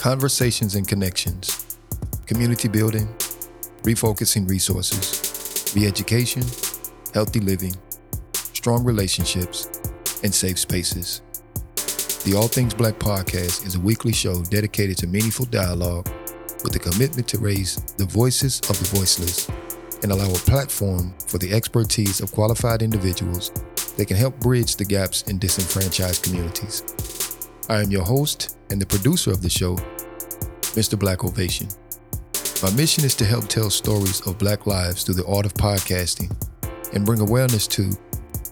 conversations 0.00 0.76
and 0.76 0.88
connections, 0.88 1.76
community 2.24 2.68
building, 2.68 3.06
refocusing 3.82 4.48
resources, 4.48 5.74
re 5.76 5.86
education, 5.86 6.42
healthy 7.12 7.38
living, 7.38 7.76
strong 8.32 8.82
relationships, 8.82 9.66
and 10.24 10.34
safe 10.34 10.58
spaces. 10.58 11.20
The 12.24 12.34
All 12.34 12.48
Things 12.48 12.72
Black 12.72 12.94
podcast 12.94 13.66
is 13.66 13.74
a 13.74 13.80
weekly 13.80 14.14
show 14.14 14.42
dedicated 14.44 14.96
to 14.98 15.06
meaningful 15.06 15.44
dialogue 15.44 16.08
with 16.64 16.74
a 16.76 16.78
commitment 16.78 17.28
to 17.28 17.38
raise 17.38 17.76
the 17.98 18.06
voices 18.06 18.58
of 18.70 18.78
the 18.78 18.96
voiceless 18.96 19.50
and 20.02 20.12
allow 20.12 20.30
a 20.30 20.44
platform 20.48 21.12
for 21.26 21.36
the 21.36 21.52
expertise 21.52 22.22
of 22.22 22.32
qualified 22.32 22.80
individuals 22.80 23.50
that 23.98 24.06
can 24.06 24.16
help 24.16 24.40
bridge 24.40 24.76
the 24.76 24.84
gaps 24.86 25.24
in 25.28 25.38
disenfranchised 25.38 26.22
communities. 26.22 27.09
I 27.70 27.80
am 27.80 27.92
your 27.92 28.02
host 28.02 28.58
and 28.70 28.82
the 28.82 28.86
producer 28.86 29.30
of 29.30 29.42
the 29.42 29.48
show, 29.48 29.76
Mr. 30.74 30.98
Black 30.98 31.22
Ovation. 31.22 31.68
My 32.64 32.70
mission 32.72 33.04
is 33.04 33.14
to 33.14 33.24
help 33.24 33.46
tell 33.46 33.70
stories 33.70 34.26
of 34.26 34.38
Black 34.38 34.66
lives 34.66 35.04
through 35.04 35.14
the 35.14 35.26
art 35.26 35.46
of 35.46 35.54
podcasting 35.54 36.34
and 36.92 37.06
bring 37.06 37.20
awareness 37.20 37.68
to 37.68 37.92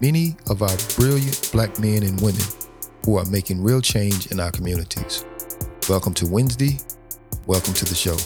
many 0.00 0.36
of 0.48 0.62
our 0.62 0.76
brilliant 0.94 1.50
Black 1.50 1.80
men 1.80 2.04
and 2.04 2.20
women 2.20 2.40
who 3.04 3.18
are 3.18 3.24
making 3.24 3.60
real 3.60 3.80
change 3.80 4.28
in 4.28 4.38
our 4.38 4.52
communities. 4.52 5.24
Welcome 5.88 6.14
to 6.14 6.26
Wednesday. 6.30 6.78
Welcome 7.44 7.74
to 7.74 7.84
the 7.86 7.96
show. 7.96 8.16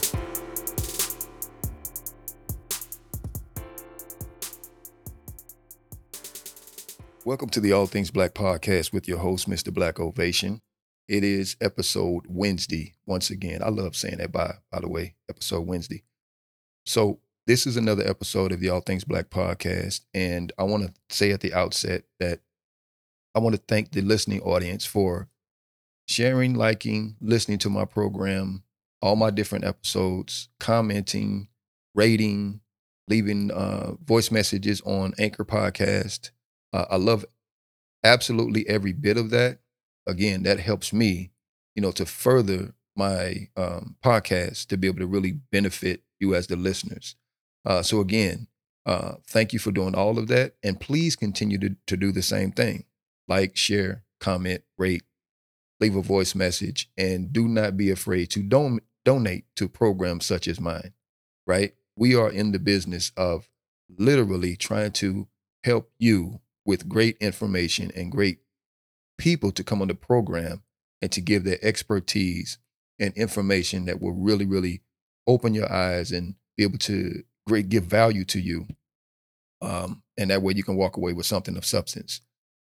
Welcome 7.25 7.49
to 7.49 7.61
the 7.61 7.73
All 7.73 7.87
Things 7.87 8.11
Black 8.11 8.35
podcast 8.35 8.93
with 8.93 9.09
your 9.09 9.21
host, 9.21 9.49
Mr. 9.49 9.73
Black 9.73 9.99
Ovation. 9.99 10.61
It 11.09 11.25
is 11.25 11.57
episode 11.61 12.25
Wednesday. 12.29 12.95
Once 13.07 13.31
again, 13.31 13.63
I 13.63 13.69
love 13.69 13.97
saying 13.97 14.19
that 14.19 14.33
by 14.33 14.55
by 14.71 14.81
the 14.81 14.89
way, 14.89 15.15
episode 15.29 15.67
Wednesday. 15.67 16.05
So 16.87 17.21
this 17.47 17.67
is 17.67 17.77
another 17.77 18.07
episode 18.09 18.53
of 18.53 18.61
the 18.61 18.71
All 18.71 18.81
Things 18.81 19.05
Black 19.05 19.31
podcast, 19.31 20.03
and 20.15 20.53
I 20.59 20.65
want 20.65 20.87
to 20.87 21.15
say 21.15 21.33
at 21.33 21.41
the 21.41 21.55
outset 21.55 22.05
that 22.21 22.41
I 23.35 23.41
want 23.41 23.55
to 23.55 23.63
thank 23.69 23.93
the 23.93 24.03
listening 24.03 24.41
audience 24.43 24.85
for 24.85 25.29
sharing, 26.09 26.55
liking, 26.55 27.17
listening 27.21 27.59
to 27.59 27.71
my 27.71 27.85
program, 27.85 28.63
all 29.01 29.17
my 29.17 29.31
different 29.31 29.65
episodes, 29.65 30.49
commenting, 30.61 31.49
rating, 31.95 32.61
leaving 33.09 33.51
uh, 33.51 33.93
voice 34.05 34.31
messages 34.31 34.81
on 34.83 35.15
Anchor 35.19 35.45
Podcast 35.45 36.31
uh, 36.73 36.87
I 36.91 36.97
love 36.97 37.25
absolutely 38.03 38.67
every 38.69 38.93
bit 38.93 39.17
of 39.17 39.31
that. 39.31 39.59
Again, 40.07 40.43
that 40.43 40.61
helps 40.61 40.93
me, 40.93 41.33
you 41.75 41.83
know, 41.83 41.93
to 41.93 42.07
further 42.07 42.75
my 42.97 43.49
um, 43.57 43.97
podcast 44.05 44.67
to 44.67 44.77
be 44.77 44.87
able 44.87 44.99
to 44.99 45.07
really 45.07 45.33
benefit 45.33 46.03
you 46.21 46.35
as 46.35 46.47
the 46.47 46.57
listeners. 46.57 47.17
Uh, 47.65 47.83
so 47.83 48.01
again, 48.01 48.49
uh, 48.85 49.15
thank 49.27 49.53
you 49.53 49.59
for 49.59 49.71
doing 49.71 49.95
all 49.95 50.19
of 50.19 50.29
that, 50.29 50.55
and 50.63 50.81
please 50.81 51.15
continue 51.15 51.59
to 51.59 51.77
to 51.87 51.97
do 51.97 52.11
the 52.11 52.23
same 52.23 52.51
thing. 52.51 52.85
Like, 53.29 53.57
share, 53.57 54.05
comment, 54.21 54.63
rate, 54.77 55.05
leave 55.81 55.95
a 55.95 56.03
voice 56.03 56.35
message, 56.35 56.91
and 56.99 57.33
do 57.33 57.47
not 57.47 57.77
be 57.77 57.91
afraid 57.91 58.31
to 58.31 58.43
don- 58.43 58.81
donate 59.05 59.45
to 59.57 59.69
programs 59.69 60.27
such 60.27 60.49
as 60.49 60.61
mine. 60.61 60.93
Right? 61.47 61.75
We 61.97 62.17
are 62.17 62.31
in 62.31 62.53
the 62.53 62.59
business 62.59 63.13
of 63.17 63.49
literally 63.89 64.57
trying 64.57 64.93
to 64.93 65.29
help 65.65 65.91
you 65.99 66.41
with 66.65 66.89
great 66.89 67.17
information 67.19 67.93
and 67.95 68.11
great 68.11 68.39
people 69.23 69.53
to 69.53 69.63
come 69.63 69.81
on 69.81 69.87
the 69.87 69.95
program 69.95 70.65
and 71.01 71.13
to 71.13 71.21
give 71.21 71.45
their 71.45 71.59
expertise 71.63 72.59
and 72.99 73.17
information 73.17 73.85
that 73.85 74.03
will 74.03 74.11
really, 74.11 74.45
really 74.45 74.83
open 75.29 75.55
your 75.55 75.73
eyes 75.73 76.11
and 76.11 76.35
be 76.57 76.65
able 76.65 76.79
to 76.79 77.23
great 77.47 77.69
give 77.69 77.85
value 77.85 78.25
to 78.25 78.41
you. 78.41 78.67
Um, 79.61 80.03
and 80.19 80.31
that 80.31 80.43
way 80.43 80.55
you 80.57 80.65
can 80.65 80.75
walk 80.75 80.97
away 80.97 81.13
with 81.13 81.25
something 81.25 81.57
of 81.57 81.65
substance. 81.65 82.21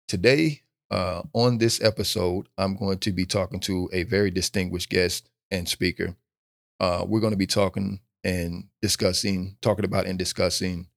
Today, 0.09 0.63
uh, 0.91 1.23
on 1.35 1.59
this 1.59 1.81
episode, 1.81 2.49
I'm 2.59 2.77
going 2.77 2.99
to 2.99 3.13
be 3.13 3.27
talking 3.27 3.61
to 3.61 3.89
a 3.93 4.03
very 4.03 4.33
distinguished 4.33 4.91
guest 4.91 5.31
and 5.53 5.69
speaker. 5.69 6.17
Uh, 6.81 7.05
we're 7.07 7.21
going 7.21 7.33
to 7.33 7.37
be 7.37 7.47
talking 7.47 8.01
and 8.25 8.65
discussing, 8.83 9.57
talking 9.63 9.85
about 9.85 10.07
and 10.07 10.19
discussing 10.19 10.89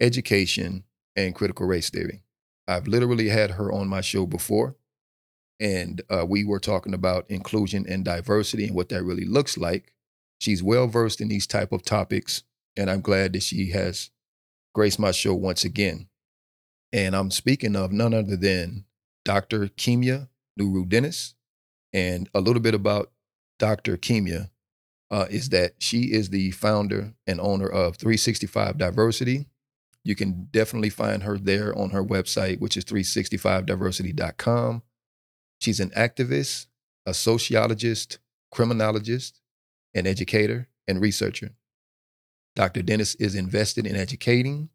education 0.00 0.84
and 1.16 1.34
critical 1.34 1.66
race 1.66 1.90
theory. 1.90 2.22
I've 2.66 2.88
literally 2.88 3.28
had 3.28 3.50
her 3.52 3.70
on 3.70 3.88
my 3.88 4.00
show 4.00 4.24
before, 4.24 4.76
and 5.62 6.02
uh, 6.10 6.26
we 6.26 6.44
were 6.44 6.58
talking 6.58 6.92
about 6.92 7.30
inclusion 7.30 7.86
and 7.88 8.04
diversity 8.04 8.66
and 8.66 8.74
what 8.74 8.88
that 8.88 9.04
really 9.04 9.24
looks 9.24 9.56
like. 9.56 9.92
She's 10.40 10.60
well 10.60 10.88
versed 10.88 11.20
in 11.20 11.28
these 11.28 11.46
type 11.46 11.70
of 11.70 11.84
topics, 11.84 12.42
and 12.76 12.90
I'm 12.90 13.00
glad 13.00 13.32
that 13.34 13.44
she 13.44 13.70
has 13.70 14.10
graced 14.74 14.98
my 14.98 15.12
show 15.12 15.34
once 15.34 15.64
again. 15.64 16.08
And 16.92 17.14
I'm 17.14 17.30
speaking 17.30 17.76
of 17.76 17.92
none 17.92 18.12
other 18.12 18.36
than 18.36 18.86
Dr. 19.24 19.68
Kimya 19.68 20.28
Nuru 20.58 20.88
Dennis. 20.88 21.34
And 21.92 22.28
a 22.34 22.40
little 22.40 22.62
bit 22.62 22.74
about 22.74 23.12
Dr. 23.60 23.96
Kimya 23.96 24.50
uh, 25.12 25.26
is 25.30 25.50
that 25.50 25.74
she 25.78 26.12
is 26.12 26.30
the 26.30 26.50
founder 26.50 27.14
and 27.24 27.40
owner 27.40 27.68
of 27.68 27.96
365 27.96 28.78
Diversity, 28.78 29.46
you 30.04 30.16
can 30.16 30.48
definitely 30.50 30.90
find 30.90 31.22
her 31.22 31.38
there 31.38 31.72
on 31.78 31.90
her 31.90 32.02
website, 32.02 32.58
which 32.58 32.76
is 32.76 32.84
365diversity.com. 32.84 34.82
She's 35.62 35.78
an 35.78 35.90
activist, 35.90 36.66
a 37.06 37.14
sociologist, 37.14 38.18
criminologist, 38.50 39.40
an 39.94 40.08
educator, 40.08 40.66
and 40.88 41.00
researcher. 41.00 41.50
Dr. 42.56 42.82
Dennis 42.82 43.14
is 43.14 43.36
invested 43.36 43.86
in 43.86 43.94
educating, 43.94 44.70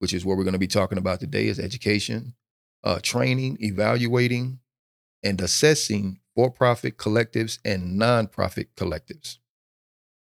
which 0.00 0.12
is 0.12 0.24
what 0.24 0.36
we're 0.36 0.42
going 0.42 0.54
to 0.54 0.58
be 0.58 0.66
talking 0.66 0.98
about 0.98 1.20
today 1.20 1.46
is 1.46 1.60
education, 1.60 2.34
uh, 2.82 2.98
training, 3.00 3.58
evaluating, 3.60 4.58
and 5.22 5.40
assessing 5.40 6.18
for-profit 6.34 6.98
collectives 6.98 7.60
and 7.64 8.00
nonprofit 8.00 8.66
collectives. 8.76 9.38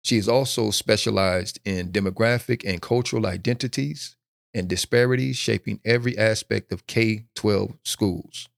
She 0.03 0.17
is 0.17 0.29
also 0.29 0.73
specialized 0.73 1.61
in 1.65 1.93
demographic 1.93 2.69
and 2.69 2.83
cultural 2.83 3.27
identities, 3.29 4.17
and 4.53 4.67
disparities 4.67 5.37
shaping 5.37 5.79
every 5.85 6.19
aspect 6.19 6.73
of 6.73 6.89
K 6.89 7.27
12 7.37 7.79
schools 7.85 8.49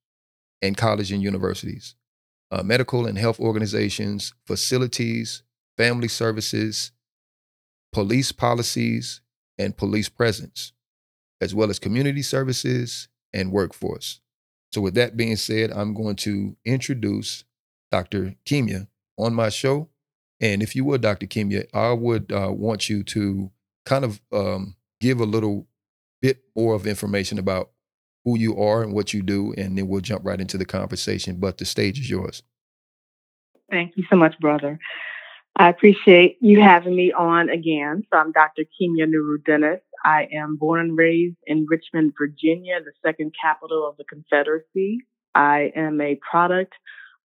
and 0.63 0.77
college 0.77 1.13
and 1.13 1.23
universities, 1.23 1.95
uh, 2.51 2.63
medical 2.63 3.07
and 3.07 3.19
health 3.19 3.41
organizations, 3.41 4.33
facilities, 4.47 5.43
family 5.77 6.09
services, 6.09 6.93
police 7.93 8.33
policies, 8.33 9.21
and 9.59 9.77
police 9.77 10.09
presence, 10.09 10.73
as 11.41 11.55
well 11.55 11.71
as 11.71 11.79
community 11.79 12.23
services 12.23 13.09
and 13.33 13.53
workforce. 13.53 14.21
So, 14.73 14.81
with 14.81 14.95
that 14.95 15.17
being 15.17 15.37
said, 15.37 15.71
I'm 15.71 15.95
going 15.95 16.17
to 16.17 16.57
introduce 16.65 17.45
Dr. 17.91 18.35
Kimya 18.45 18.89
on 19.19 19.35
my 19.35 19.49
show. 19.49 19.89
And 20.41 20.63
if 20.63 20.77
you 20.77 20.85
would, 20.85 21.01
Dr. 21.01 21.27
Kimya, 21.27 21.67
I 21.73 21.93
would 21.93 22.31
uh, 22.31 22.51
want 22.53 22.91
you 22.91 23.03
to 23.05 23.51
kind 23.87 24.05
of 24.05 24.21
um, 24.33 24.77
give 25.01 25.21
a 25.21 25.25
little 25.25 25.67
bit 26.21 26.43
more 26.55 26.75
of 26.75 26.87
information 26.87 27.39
about 27.39 27.71
who 28.27 28.37
you 28.37 28.61
are 28.61 28.83
and 28.83 28.93
what 28.93 29.15
you 29.15 29.23
do, 29.23 29.55
and 29.57 29.79
then 29.79 29.87
we'll 29.87 30.01
jump 30.01 30.27
right 30.27 30.41
into 30.41 30.59
the 30.59 30.65
conversation. 30.67 31.37
But 31.37 31.59
the 31.59 31.65
stage 31.65 32.01
is 32.01 32.11
yours. 32.11 32.43
Thank 33.71 33.97
you 33.97 34.05
so 34.11 34.17
much, 34.17 34.39
brother. 34.41 34.81
I 35.55 35.69
appreciate 35.69 36.37
you 36.41 36.61
having 36.61 36.97
me 36.97 37.13
on 37.13 37.49
again. 37.49 38.03
So 38.13 38.19
I'm 38.19 38.33
Dr. 38.33 38.65
Kimya 38.65 39.07
Nuru 39.07 39.43
Dennis. 39.45 39.81
I 40.05 40.29
am 40.33 40.57
born 40.57 40.81
and 40.81 40.99
raised 40.99 41.37
in 41.47 41.67
Richmond, 41.71 42.15
Virginia, 42.19 42.81
the 42.85 42.91
second 43.01 43.33
capital 43.41 43.89
of 43.89 43.97
the 43.97 44.05
Confederacy. 44.05 44.99
I 45.37 45.73
am 45.77 46.01
a 46.01 46.19
product 46.29 46.75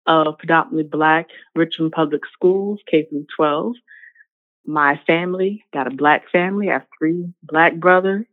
of 0.05 0.37
predominantly 0.37 0.83
Black 0.83 1.27
Richmond 1.55 1.93
Public 1.93 2.21
Schools, 2.33 2.79
K 2.91 3.05
through 3.09 3.25
12. 3.37 3.75
My 4.65 4.99
family 5.07 5.63
got 5.73 5.87
a 5.87 5.95
Black 5.95 6.29
family. 6.29 6.69
I 6.69 6.73
have 6.73 6.87
three 6.99 7.33
Black 7.43 7.75
brothers 7.77 8.25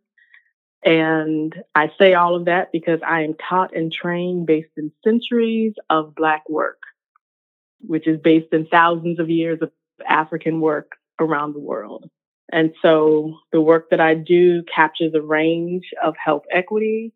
and 0.86 1.52
I 1.74 1.90
say 1.98 2.14
all 2.14 2.36
of 2.36 2.44
that 2.44 2.70
because 2.72 3.00
I 3.04 3.22
am 3.22 3.34
taught 3.34 3.74
and 3.74 3.92
trained 3.92 4.46
based 4.46 4.70
in 4.76 4.92
centuries 5.04 5.74
of 5.90 6.14
Black 6.14 6.48
work, 6.48 6.78
which 7.80 8.06
is 8.06 8.20
based 8.20 8.52
in 8.52 8.66
thousands 8.68 9.18
of 9.18 9.28
years 9.28 9.58
of 9.60 9.72
African 10.08 10.60
work 10.60 10.92
around 11.18 11.54
the 11.54 11.60
world. 11.60 12.08
And 12.52 12.72
so 12.82 13.34
the 13.50 13.60
work 13.60 13.90
that 13.90 14.00
I 14.00 14.14
do 14.14 14.62
captures 14.72 15.12
a 15.14 15.20
range 15.20 15.86
of 16.04 16.14
health 16.24 16.44
equity, 16.52 17.12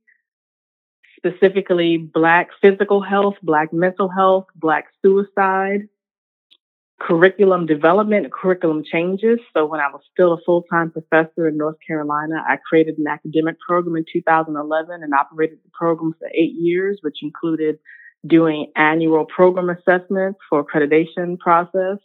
specifically 1.17 1.97
Black 1.97 2.49
physical 2.61 3.01
health, 3.01 3.37
Black 3.41 3.73
mental 3.73 4.09
health, 4.09 4.47
Black 4.57 4.87
suicide, 5.01 5.89
curriculum 7.01 7.67
development, 7.67 8.31
curriculum 8.31 8.85
changes. 8.85 9.39
So 9.55 9.65
when 9.65 9.81
I 9.81 9.89
was 9.89 10.03
still 10.13 10.35
a 10.35 10.41
full-time 10.45 10.91
professor 10.91 11.49
in 11.49 11.57
North 11.57 11.77
Carolina, 11.85 12.45
I 12.47 12.57
created 12.69 12.99
an 12.99 13.07
academic 13.07 13.57
program 13.59 13.97
in 13.97 14.05
2011 14.13 15.03
and 15.03 15.15
operated 15.15 15.59
the 15.65 15.71
program 15.73 16.15
for 16.19 16.29
eight 16.35 16.53
years, 16.55 16.99
which 17.01 17.23
included 17.23 17.79
doing 18.27 18.71
annual 18.77 19.25
program 19.25 19.71
assessments 19.71 20.39
for 20.49 20.63
accreditation 20.63 21.39
process, 21.39 21.97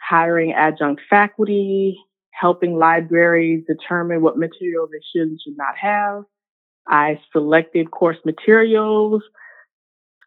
hiring 0.00 0.52
adjunct 0.52 1.02
faculty, 1.10 1.98
helping 2.30 2.76
libraries 2.76 3.64
determine 3.66 4.22
what 4.22 4.38
material 4.38 4.86
they 4.86 5.00
should 5.12 5.28
and 5.28 5.40
should 5.44 5.56
not 5.56 5.76
have. 5.76 6.22
I 6.86 7.20
selected 7.32 7.90
course 7.90 8.18
materials. 8.24 9.22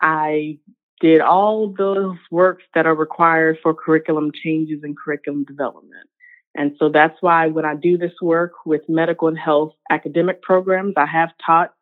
I 0.02 0.60
did 1.02 1.20
all 1.20 1.74
those 1.78 2.18
works 2.30 2.64
that 2.74 2.86
are 2.86 2.96
required 2.96 3.58
for 3.62 3.74
curriculum 3.74 4.32
changes 4.32 4.82
and 4.84 4.98
curriculum 4.98 5.44
development. 5.44 6.08
And 6.56 6.76
so 6.78 6.90
that's 6.90 7.18
why 7.22 7.48
when 7.48 7.66
I 7.66 7.76
do 7.76 7.98
this 7.98 8.14
work 8.22 8.54
with 8.66 8.82
medical 8.88 9.28
and 9.28 9.38
health 9.38 9.74
academic 9.90 10.42
programs, 10.42 10.94
I 10.98 11.06
have 11.06 11.32
taught 11.46 11.74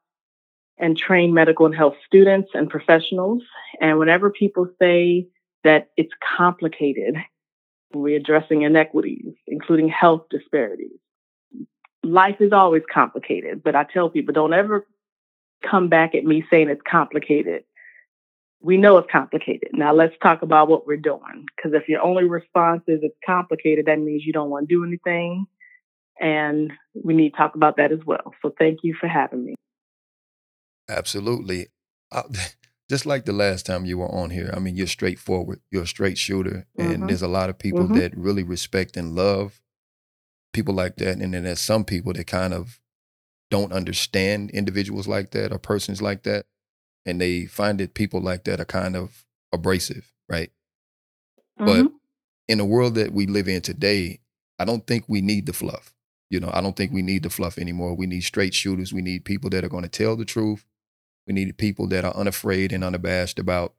and 0.77 0.97
trained 0.97 1.33
medical 1.33 1.65
and 1.65 1.75
health 1.75 1.95
students 2.05 2.51
and 2.53 2.69
professionals. 2.69 3.43
And 3.81 3.99
whenever 3.99 4.29
people 4.29 4.67
say 4.79 5.27
that 5.63 5.89
it's 5.97 6.13
complicated, 6.37 7.15
we're 7.93 8.17
addressing 8.17 8.61
inequities, 8.61 9.33
including 9.47 9.89
health 9.89 10.27
disparities. 10.29 10.97
Life 12.03 12.37
is 12.39 12.53
always 12.53 12.83
complicated, 12.91 13.61
but 13.61 13.75
I 13.75 13.83
tell 13.83 14.09
people 14.09 14.33
don't 14.33 14.53
ever 14.53 14.87
come 15.69 15.89
back 15.89 16.15
at 16.15 16.23
me 16.23 16.45
saying 16.49 16.69
it's 16.69 16.81
complicated. 16.89 17.63
We 18.61 18.77
know 18.77 18.97
it's 18.97 19.11
complicated. 19.11 19.69
Now 19.73 19.93
let's 19.93 20.15
talk 20.21 20.41
about 20.41 20.67
what 20.67 20.85
we're 20.85 20.97
doing. 20.97 21.45
Because 21.55 21.73
if 21.73 21.87
your 21.87 22.01
only 22.01 22.25
response 22.25 22.81
is 22.87 22.99
it's 23.01 23.15
complicated, 23.25 23.85
that 23.85 23.99
means 23.99 24.23
you 24.25 24.33
don't 24.33 24.49
want 24.49 24.67
to 24.67 24.75
do 24.75 24.83
anything. 24.83 25.45
And 26.19 26.73
we 26.93 27.13
need 27.13 27.31
to 27.31 27.37
talk 27.37 27.55
about 27.55 27.77
that 27.77 27.93
as 27.93 27.99
well. 28.05 28.33
So 28.41 28.53
thank 28.57 28.79
you 28.83 28.95
for 28.99 29.07
having 29.07 29.45
me. 29.45 29.55
Absolutely. 30.89 31.67
I, 32.11 32.23
just 32.89 33.05
like 33.05 33.25
the 33.25 33.33
last 33.33 33.65
time 33.65 33.85
you 33.85 33.99
were 33.99 34.11
on 34.11 34.31
here, 34.31 34.51
I 34.53 34.59
mean, 34.59 34.75
you're 34.75 34.87
straightforward, 34.87 35.61
you're 35.71 35.83
a 35.83 35.87
straight 35.87 36.17
shooter, 36.17 36.65
and 36.77 36.89
mm-hmm. 36.89 37.07
there's 37.07 37.21
a 37.21 37.27
lot 37.27 37.49
of 37.49 37.59
people 37.59 37.83
mm-hmm. 37.83 37.99
that 37.99 38.17
really 38.17 38.43
respect 38.43 38.97
and 38.97 39.15
love 39.15 39.61
people 40.53 40.73
like 40.73 40.97
that. 40.97 41.19
And 41.19 41.33
then 41.33 41.43
there's 41.43 41.59
some 41.59 41.85
people 41.85 42.13
that 42.13 42.25
kind 42.27 42.53
of 42.53 42.79
don't 43.51 43.71
understand 43.71 44.49
individuals 44.51 45.07
like 45.07 45.31
that 45.31 45.51
or 45.51 45.59
persons 45.59 46.01
like 46.01 46.23
that. 46.23 46.45
And 47.05 47.19
they 47.19 47.45
find 47.45 47.79
that 47.79 47.93
people 47.93 48.21
like 48.21 48.43
that 48.43 48.59
are 48.59 48.65
kind 48.65 48.95
of 48.95 49.25
abrasive, 49.53 50.11
right? 50.27 50.51
Mm-hmm. 51.59 51.65
But 51.65 51.91
in 52.47 52.57
the 52.57 52.65
world 52.65 52.95
that 52.95 53.13
we 53.13 53.25
live 53.25 53.47
in 53.47 53.61
today, 53.61 54.19
I 54.59 54.65
don't 54.65 54.85
think 54.85 55.05
we 55.07 55.21
need 55.21 55.45
the 55.45 55.53
fluff. 55.53 55.93
You 56.29 56.39
know, 56.39 56.51
I 56.53 56.61
don't 56.61 56.75
think 56.75 56.91
we 56.91 57.01
need 57.01 57.23
the 57.23 57.29
fluff 57.29 57.57
anymore. 57.57 57.95
We 57.95 58.05
need 58.05 58.21
straight 58.21 58.53
shooters. 58.53 58.93
We 58.93 59.01
need 59.01 59.25
people 59.25 59.49
that 59.51 59.63
are 59.63 59.69
going 59.69 59.83
to 59.83 59.89
tell 59.89 60.15
the 60.15 60.25
truth 60.25 60.65
we 61.29 61.33
need 61.33 61.55
people 61.59 61.87
that 61.89 62.03
are 62.03 62.15
unafraid 62.15 62.73
and 62.73 62.83
unabashed 62.83 63.37
about 63.37 63.75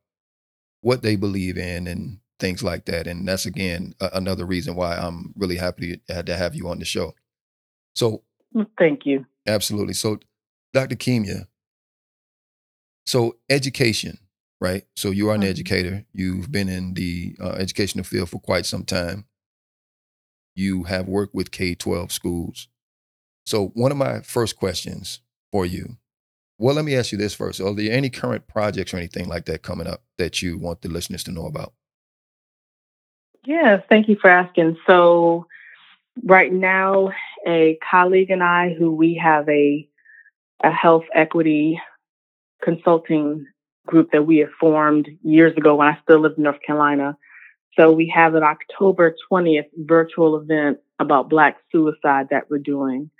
what 0.82 1.02
they 1.02 1.16
believe 1.16 1.58
in 1.58 1.88
and 1.88 2.20
things 2.38 2.62
like 2.62 2.84
that. 2.84 3.08
And 3.08 3.26
that's 3.26 3.44
again 3.44 3.92
a- 4.00 4.10
another 4.12 4.46
reason 4.46 4.76
why 4.76 4.96
I'm 4.96 5.34
really 5.36 5.56
happy 5.56 6.00
to, 6.06 6.22
to 6.22 6.36
have 6.36 6.54
you 6.54 6.68
on 6.68 6.78
the 6.78 6.84
show. 6.84 7.12
So, 7.96 8.22
mm, 8.54 8.68
thank 8.78 9.04
you. 9.04 9.26
Absolutely. 9.48 9.94
So, 9.94 10.20
Dr. 10.72 10.94
Kimya, 10.94 11.48
so 13.10 13.36
education, 13.48 14.18
right? 14.60 14.84
So 14.94 15.10
you 15.10 15.30
are 15.30 15.34
an 15.34 15.40
mm-hmm. 15.40 15.50
educator. 15.50 16.04
You've 16.12 16.52
been 16.52 16.68
in 16.68 16.94
the 16.94 17.36
uh, 17.40 17.50
educational 17.50 18.04
field 18.04 18.30
for 18.30 18.38
quite 18.38 18.66
some 18.66 18.84
time. 18.84 19.24
You 20.54 20.84
have 20.84 21.08
worked 21.08 21.34
with 21.34 21.50
K 21.50 21.74
12 21.74 22.12
schools. 22.12 22.68
So, 23.44 23.68
one 23.74 23.90
of 23.90 23.98
my 23.98 24.20
first 24.20 24.56
questions 24.56 25.20
for 25.50 25.66
you 25.66 25.96
well, 26.60 26.74
let 26.74 26.84
me 26.84 26.94
ask 26.94 27.10
you 27.10 27.16
this 27.16 27.32
first. 27.32 27.58
Are 27.58 27.74
there 27.74 27.90
any 27.90 28.10
current 28.10 28.46
projects 28.46 28.92
or 28.92 28.98
anything 28.98 29.30
like 29.30 29.46
that 29.46 29.62
coming 29.62 29.86
up 29.86 30.02
that 30.18 30.42
you 30.42 30.58
want 30.58 30.82
the 30.82 30.90
listeners 30.90 31.24
to 31.24 31.32
know 31.32 31.46
about? 31.46 31.72
Yes, 33.46 33.82
thank 33.88 34.08
you 34.08 34.16
for 34.20 34.28
asking. 34.28 34.76
So, 34.86 35.46
right 36.22 36.52
now, 36.52 37.12
a 37.46 37.78
colleague 37.90 38.28
and 38.28 38.42
I, 38.42 38.74
who 38.78 38.94
we 38.94 39.14
have 39.14 39.48
a 39.48 39.88
a 40.62 40.70
health 40.70 41.04
equity 41.14 41.80
consulting 42.62 43.46
group 43.86 44.10
that 44.12 44.26
we 44.26 44.38
have 44.38 44.50
formed 44.58 45.08
years 45.22 45.56
ago 45.56 45.74
when 45.74 45.88
I 45.88 45.98
still 46.02 46.20
lived 46.20 46.38
in 46.38 46.44
North 46.44 46.60
Carolina. 46.66 47.16
So 47.78 47.92
we 47.92 48.12
have 48.14 48.34
an 48.34 48.42
October 48.42 49.14
20th 49.30 49.68
virtual 49.76 50.36
event 50.36 50.78
about 50.98 51.30
Black 51.30 51.56
suicide 51.72 52.28
that 52.30 52.50
we're 52.50 52.58
doing. 52.58 53.10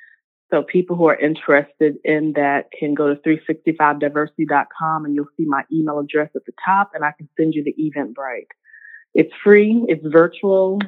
So 0.51 0.63
people 0.63 0.97
who 0.97 1.07
are 1.07 1.17
interested 1.17 1.97
in 2.05 2.33
that 2.35 2.71
can 2.77 2.95
go 2.95 3.15
to 3.15 3.21
365diversity.com 3.21 5.05
and 5.05 5.15
you'll 5.15 5.29
see 5.37 5.45
my 5.47 5.63
email 5.73 6.01
address 6.01 6.31
at 6.35 6.45
the 6.45 6.53
top 6.65 6.91
and 6.95 7.05
I 7.05 7.13
can 7.17 7.29
send 7.39 7.55
you 7.55 7.63
the 7.63 7.75
Eventbrite. 7.75 8.49
It's 9.15 9.33
free. 9.43 9.85
It's 9.89 10.05
virtual. 10.05 10.81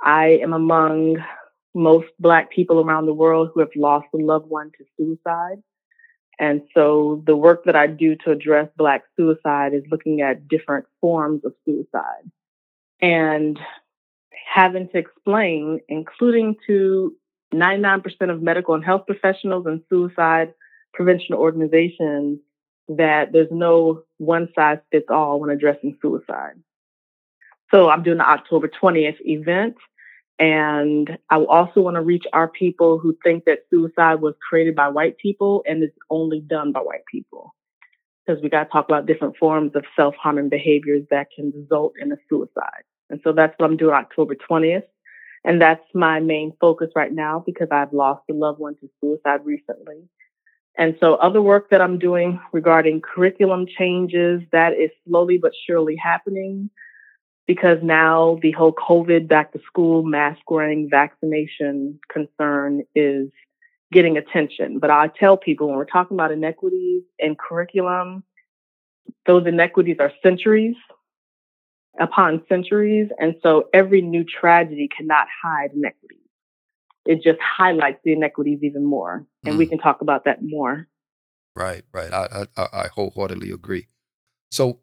I 0.00 0.38
am 0.42 0.52
among 0.52 1.18
most 1.74 2.08
black 2.18 2.50
people 2.50 2.80
around 2.80 3.06
the 3.06 3.14
world 3.14 3.50
who 3.52 3.60
have 3.60 3.70
lost 3.76 4.06
a 4.14 4.18
loved 4.18 4.48
one 4.48 4.70
to 4.78 4.84
suicide. 4.96 5.62
And 6.38 6.62
so 6.74 7.22
the 7.26 7.36
work 7.36 7.64
that 7.64 7.76
I 7.76 7.86
do 7.86 8.16
to 8.24 8.30
address 8.30 8.68
black 8.76 9.04
suicide 9.16 9.74
is 9.74 9.84
looking 9.90 10.20
at 10.20 10.48
different 10.48 10.86
forms 11.00 11.44
of 11.44 11.54
suicide 11.64 12.30
and 13.00 13.58
having 14.52 14.88
to 14.88 14.98
explain, 14.98 15.80
including 15.88 16.56
to 16.66 17.14
99% 17.52 18.04
of 18.30 18.42
medical 18.42 18.74
and 18.74 18.84
health 18.84 19.06
professionals 19.06 19.66
and 19.66 19.82
suicide 19.88 20.54
prevention 20.92 21.34
organizations 21.34 22.38
that 22.88 23.32
there's 23.32 23.50
no 23.50 24.02
one 24.18 24.48
size 24.54 24.78
fits 24.90 25.06
all 25.10 25.40
when 25.40 25.50
addressing 25.50 25.96
suicide. 26.02 26.54
So 27.72 27.88
I'm 27.88 28.02
doing 28.02 28.18
the 28.18 28.28
October 28.28 28.68
20th 28.68 29.16
event. 29.20 29.76
And 30.38 31.16
I 31.30 31.36
also 31.36 31.80
want 31.80 31.94
to 31.94 32.00
reach 32.00 32.24
our 32.32 32.48
people 32.48 32.98
who 32.98 33.16
think 33.22 33.44
that 33.44 33.60
suicide 33.70 34.16
was 34.16 34.34
created 34.46 34.74
by 34.74 34.88
white 34.88 35.16
people 35.18 35.62
and 35.66 35.82
is 35.82 35.90
only 36.10 36.40
done 36.40 36.72
by 36.72 36.80
white 36.80 37.06
people. 37.10 37.54
Because 38.26 38.42
we 38.42 38.48
got 38.48 38.64
to 38.64 38.70
talk 38.70 38.86
about 38.88 39.06
different 39.06 39.36
forms 39.36 39.72
of 39.74 39.84
self 39.94 40.14
harming 40.16 40.48
behaviors 40.48 41.04
that 41.10 41.28
can 41.34 41.52
result 41.54 41.92
in 42.00 42.10
a 42.10 42.16
suicide. 42.28 42.82
And 43.10 43.20
so 43.22 43.32
that's 43.32 43.54
what 43.58 43.70
I'm 43.70 43.76
doing 43.76 43.94
October 43.94 44.34
20th. 44.34 44.84
And 45.44 45.60
that's 45.60 45.84
my 45.92 46.20
main 46.20 46.54
focus 46.58 46.88
right 46.96 47.12
now 47.12 47.42
because 47.44 47.68
I've 47.70 47.92
lost 47.92 48.22
a 48.30 48.34
loved 48.34 48.58
one 48.58 48.76
to 48.76 48.88
suicide 49.00 49.44
recently. 49.44 50.08
And 50.76 50.96
so 51.00 51.14
other 51.16 51.40
work 51.40 51.70
that 51.70 51.82
I'm 51.82 51.98
doing 51.98 52.40
regarding 52.52 53.02
curriculum 53.02 53.66
changes, 53.66 54.40
that 54.52 54.72
is 54.72 54.90
slowly 55.06 55.38
but 55.38 55.52
surely 55.66 55.96
happening 55.96 56.70
because 57.46 57.78
now 57.82 58.38
the 58.42 58.52
whole 58.52 58.72
COVID 58.72 59.28
back 59.28 59.52
to 59.52 59.60
school 59.66 60.02
mask 60.02 60.50
wearing 60.50 60.88
vaccination 60.90 61.98
concern 62.10 62.82
is 62.94 63.28
getting 63.92 64.16
attention. 64.16 64.78
But 64.78 64.90
I 64.90 65.08
tell 65.18 65.36
people 65.36 65.68
when 65.68 65.76
we're 65.76 65.84
talking 65.84 66.16
about 66.16 66.32
inequities 66.32 67.02
in 67.18 67.36
curriculum, 67.36 68.24
those 69.26 69.46
inequities 69.46 69.96
are 70.00 70.12
centuries 70.22 70.76
upon 72.00 72.42
centuries. 72.48 73.08
And 73.18 73.36
so 73.42 73.68
every 73.72 74.02
new 74.02 74.24
tragedy 74.24 74.88
cannot 74.94 75.26
hide 75.42 75.70
inequities. 75.74 76.18
It 77.06 77.22
just 77.22 77.38
highlights 77.40 78.00
the 78.04 78.12
inequities 78.12 78.60
even 78.62 78.84
more. 78.84 79.26
And 79.44 79.56
mm. 79.56 79.58
we 79.58 79.66
can 79.66 79.78
talk 79.78 80.00
about 80.00 80.24
that 80.24 80.38
more. 80.42 80.88
Right, 81.54 81.82
right. 81.92 82.12
I, 82.12 82.46
I, 82.56 82.66
I 82.72 82.88
wholeheartedly 82.88 83.50
agree. 83.50 83.88
So, 84.50 84.80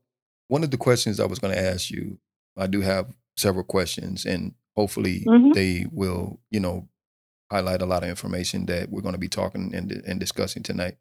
one 0.48 0.64
of 0.64 0.72
the 0.72 0.78
questions 0.78 1.20
I 1.20 1.26
was 1.26 1.40
going 1.40 1.54
to 1.54 1.60
ask 1.60 1.90
you, 1.90 2.18
I 2.62 2.68
do 2.68 2.82
have 2.82 3.14
several 3.36 3.64
questions, 3.64 4.26
and 4.26 4.54
hopefully 4.76 5.24
mm-hmm. 5.28 5.52
they 5.52 5.88
will, 5.92 6.40
you 6.52 6.60
know, 6.60 6.88
highlight 7.52 7.82
a 7.82 7.86
lot 7.86 8.04
of 8.04 8.10
information 8.10 8.66
that 8.68 8.90
we're 8.90 9.02
going 9.02 9.14
to 9.14 9.20
be 9.20 9.28
talking 9.28 9.74
and, 9.76 9.92
and 9.92 10.20
discussing 10.20 10.64
tonight. 10.64 10.98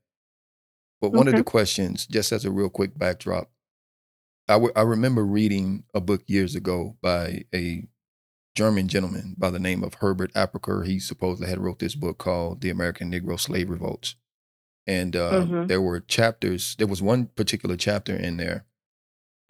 But 1.01 1.13
one 1.13 1.29
okay. 1.29 1.37
of 1.37 1.45
the 1.45 1.51
questions, 1.51 2.07
just 2.07 2.33
as 2.33 2.45
a 2.45 2.51
real 2.51 2.69
quick 2.69 2.99
backdrop, 2.99 3.51
I, 4.49 4.55
w- 4.55 4.73
I 4.75 4.83
remember 4.83 5.25
reading 5.25 5.85
a 5.95 6.01
book 6.01 6.23
years 6.27 6.55
ago 6.55 6.97
by 7.01 7.45
a 7.55 7.87
German 8.57 8.89
gentleman 8.89 9.35
by 9.39 9.51
the 9.51 9.61
name 9.61 9.85
of 9.85 9.95
Herbert 9.95 10.33
Aptheker. 10.35 10.87
He 10.87 10.99
supposedly 10.99 11.49
had 11.49 11.61
wrote 11.61 11.79
this 11.79 11.95
book 11.95 12.19
called 12.19 12.63
The 12.63 12.71
American 12.71 13.13
Negro 13.13 13.39
Slave 13.39 13.71
Revolts. 13.71 14.17
And 14.87 15.15
uh, 15.15 15.33
mm-hmm. 15.33 15.67
there 15.67 15.81
were 15.81 16.01
chapters, 16.01 16.75
there 16.77 16.89
was 16.89 17.01
one 17.01 17.27
particular 17.27 17.77
chapter 17.77 18.17
in 18.17 18.39
there 18.39 18.65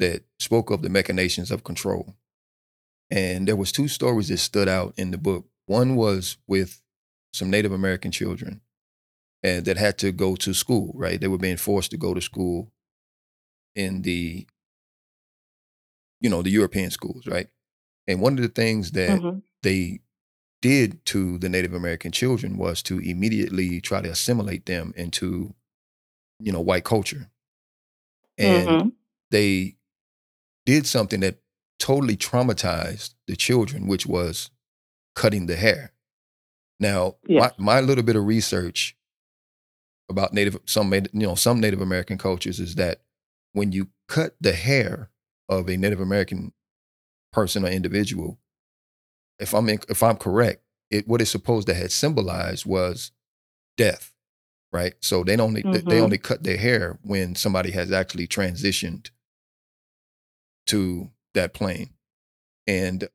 that 0.01 0.25
spoke 0.39 0.71
of 0.71 0.83
the 0.83 0.89
machinations 0.89 1.51
of 1.51 1.65
control. 1.65 2.17
And 3.11 3.47
there 3.47 3.57
was 3.57 3.73
two 3.73 3.89
stories 3.89 4.29
that 4.29 4.39
stood 4.39 4.69
out 4.69 4.95
in 4.97 5.11
the 5.11 5.19
book. 5.19 5.47
One 5.67 5.97
was 5.97 6.37
with 6.47 6.83
some 7.33 7.51
Native 7.51 7.73
American 7.73 8.11
children 8.11 8.61
and 9.43 9.65
that 9.65 9.77
had 9.77 9.99
to 9.99 10.13
go 10.13 10.37
to 10.37 10.53
school, 10.53 10.93
right? 10.95 11.21
They 11.21 11.29
were 11.29 11.39
being 11.39 11.57
forced 11.57 11.93
to 11.93 11.97
go 11.97 12.15
to 12.15 12.21
school 12.21 12.73
in 13.75 14.03
the 14.03 14.47
you 16.21 16.29
know, 16.29 16.43
the 16.43 16.51
European 16.51 16.91
schools, 16.91 17.27
right? 17.27 17.49
And 18.07 18.21
one 18.21 18.35
of 18.35 18.43
the 18.43 18.49
things 18.49 18.91
that 18.93 19.11
mm-hmm. 19.11 19.39
they 19.63 20.01
did 20.61 21.05
to 21.07 21.39
the 21.39 21.49
Native 21.49 21.73
American 21.73 22.13
children 22.13 22.59
was 22.59 22.83
to 22.83 22.99
immediately 22.99 23.81
try 23.81 24.03
to 24.03 24.11
assimilate 24.11 24.67
them 24.67 24.93
into, 24.97 25.55
you 26.39 26.53
know, 26.53 26.61
white 26.61 26.85
culture. 26.85 27.31
and 28.37 28.69
mm-hmm. 28.69 28.89
they 29.31 29.77
did 30.67 30.87
something 30.87 31.21
that 31.21 31.39
totally 31.79 32.17
traumatized 32.17 33.15
the 33.27 33.37
children, 33.37 33.87
which 33.87 34.07
was 34.07 34.51
cutting 35.15 35.47
the 35.47 35.57
hair. 35.57 35.93
Now, 36.79 37.17
yes. 37.27 37.53
my, 37.59 37.75
my 37.77 37.81
little 37.81 38.05
bit 38.05 38.17
of 38.17 38.25
research 38.25 38.97
about 40.09 40.33
Native 40.33 40.59
some 40.67 40.93
you 40.93 41.09
know 41.13 41.35
some 41.35 41.61
Native 41.61 41.81
American 41.81 42.19
cultures 42.19 42.59
is 42.59 42.75
that 42.75 43.03
when 43.53 43.73
you 43.73 43.89
cut 44.09 44.35
the 44.41 44.53
hair 44.53 45.11
of 45.49 45.69
a 45.69 45.77
Native 45.77 46.01
American 46.01 46.53
person 47.33 47.65
or 47.65 47.69
individual, 47.69 48.39
if 49.39 49.55
I'm 49.55 49.69
in, 49.69 49.81
if 49.89 50.03
I'm 50.03 50.17
correct, 50.17 50.63
it 50.91 51.07
what 51.07 51.21
it's 51.21 51.31
supposed 51.31 51.67
to 51.69 51.75
have 51.75 51.93
symbolized 51.93 52.67
was 52.67 53.13
death, 53.77 54.13
right? 54.73 54.95
So 55.01 55.23
they 55.23 55.37
only 55.37 55.63
mm-hmm. 55.63 55.89
they 55.89 56.01
only 56.01 56.19
cut 56.19 56.43
their 56.43 56.57
hair 56.57 56.99
when 57.03 57.35
somebody 57.35 57.71
has 57.71 57.93
actually 57.93 58.27
transitioned 58.27 59.11
to 60.71 61.11
that 61.35 61.55
plane, 61.55 61.91
and 62.67 63.09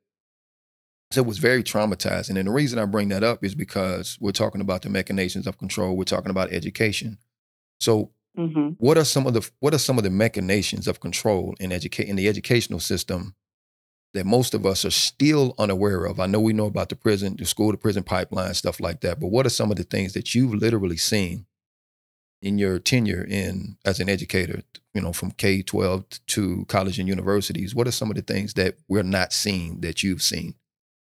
so 1.11 1.21
it 1.21 1.27
was 1.27 1.37
very 1.37 1.63
traumatizing. 1.63 2.37
And 2.37 2.47
the 2.47 2.51
reason 2.51 2.79
I 2.79 2.85
bring 2.85 3.09
that 3.09 3.23
up 3.23 3.43
is 3.43 3.55
because 3.55 4.17
we're 4.19 4.31
talking 4.31 4.61
about 4.61 4.81
the 4.81 4.89
machinations 4.89 5.47
of 5.47 5.57
control. 5.57 5.95
We're 5.95 6.03
talking 6.03 6.31
about 6.31 6.51
education. 6.51 7.19
So 7.79 8.11
mm-hmm. 8.37 8.69
what 8.77 8.97
are 8.97 9.05
some 9.05 9.27
of 9.27 9.33
the 9.33 9.49
what 9.59 9.73
are 9.73 9.79
some 9.79 9.97
of 9.97 10.03
the 10.03 10.09
machinations 10.09 10.87
of 10.87 10.99
control 10.99 11.55
in 11.59 11.71
educate 11.71 12.07
in 12.07 12.15
the 12.15 12.27
educational 12.27 12.79
system 12.79 13.35
that 14.13 14.25
most 14.25 14.53
of 14.53 14.65
us 14.65 14.83
are 14.83 14.91
still 14.91 15.53
unaware 15.57 16.05
of? 16.05 16.19
I 16.19 16.25
know 16.25 16.39
we 16.39 16.53
know 16.53 16.65
about 16.65 16.89
the 16.89 16.95
prison, 16.95 17.35
the 17.37 17.45
school 17.45 17.71
to 17.71 17.77
prison 17.77 18.03
pipeline, 18.03 18.53
stuff 18.53 18.79
like 18.79 19.01
that. 19.01 19.19
But 19.19 19.27
what 19.27 19.45
are 19.45 19.49
some 19.49 19.71
of 19.71 19.77
the 19.77 19.83
things 19.83 20.13
that 20.13 20.33
you've 20.33 20.55
literally 20.55 20.97
seen 20.97 21.45
in 22.41 22.57
your 22.57 22.79
tenure 22.79 23.23
in 23.23 23.77
as 23.85 23.99
an 23.99 24.09
educator, 24.09 24.63
you 24.95 25.01
know, 25.01 25.13
from 25.13 25.29
K 25.31 25.61
twelve 25.61 26.05
to 26.27 26.65
college 26.67 26.97
and 26.97 27.07
universities? 27.07 27.75
What 27.75 27.87
are 27.87 27.91
some 27.91 28.09
of 28.09 28.15
the 28.15 28.23
things 28.23 28.55
that 28.55 28.77
we're 28.87 29.03
not 29.03 29.33
seeing 29.33 29.81
that 29.81 30.01
you've 30.01 30.23
seen? 30.23 30.55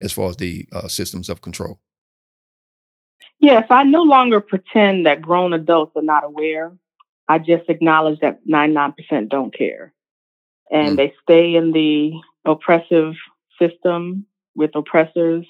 as 0.02 0.12
far 0.12 0.28
as 0.28 0.36
the 0.36 0.68
uh, 0.72 0.88
systems 0.88 1.28
of 1.28 1.40
control? 1.40 1.78
Yes, 3.38 3.66
I 3.70 3.84
no 3.84 4.02
longer 4.02 4.40
pretend 4.40 5.06
that 5.06 5.22
grown 5.22 5.52
adults 5.52 5.92
are 5.96 6.02
not 6.02 6.24
aware. 6.24 6.72
I 7.28 7.38
just 7.38 7.68
acknowledge 7.68 8.20
that 8.20 8.40
99% 8.46 9.28
don't 9.28 9.56
care. 9.56 9.92
And 10.70 10.90
mm. 10.90 10.96
they 10.96 11.14
stay 11.22 11.54
in 11.54 11.72
the 11.72 12.12
oppressive 12.44 13.14
system 13.60 14.26
with 14.54 14.74
oppressors, 14.74 15.46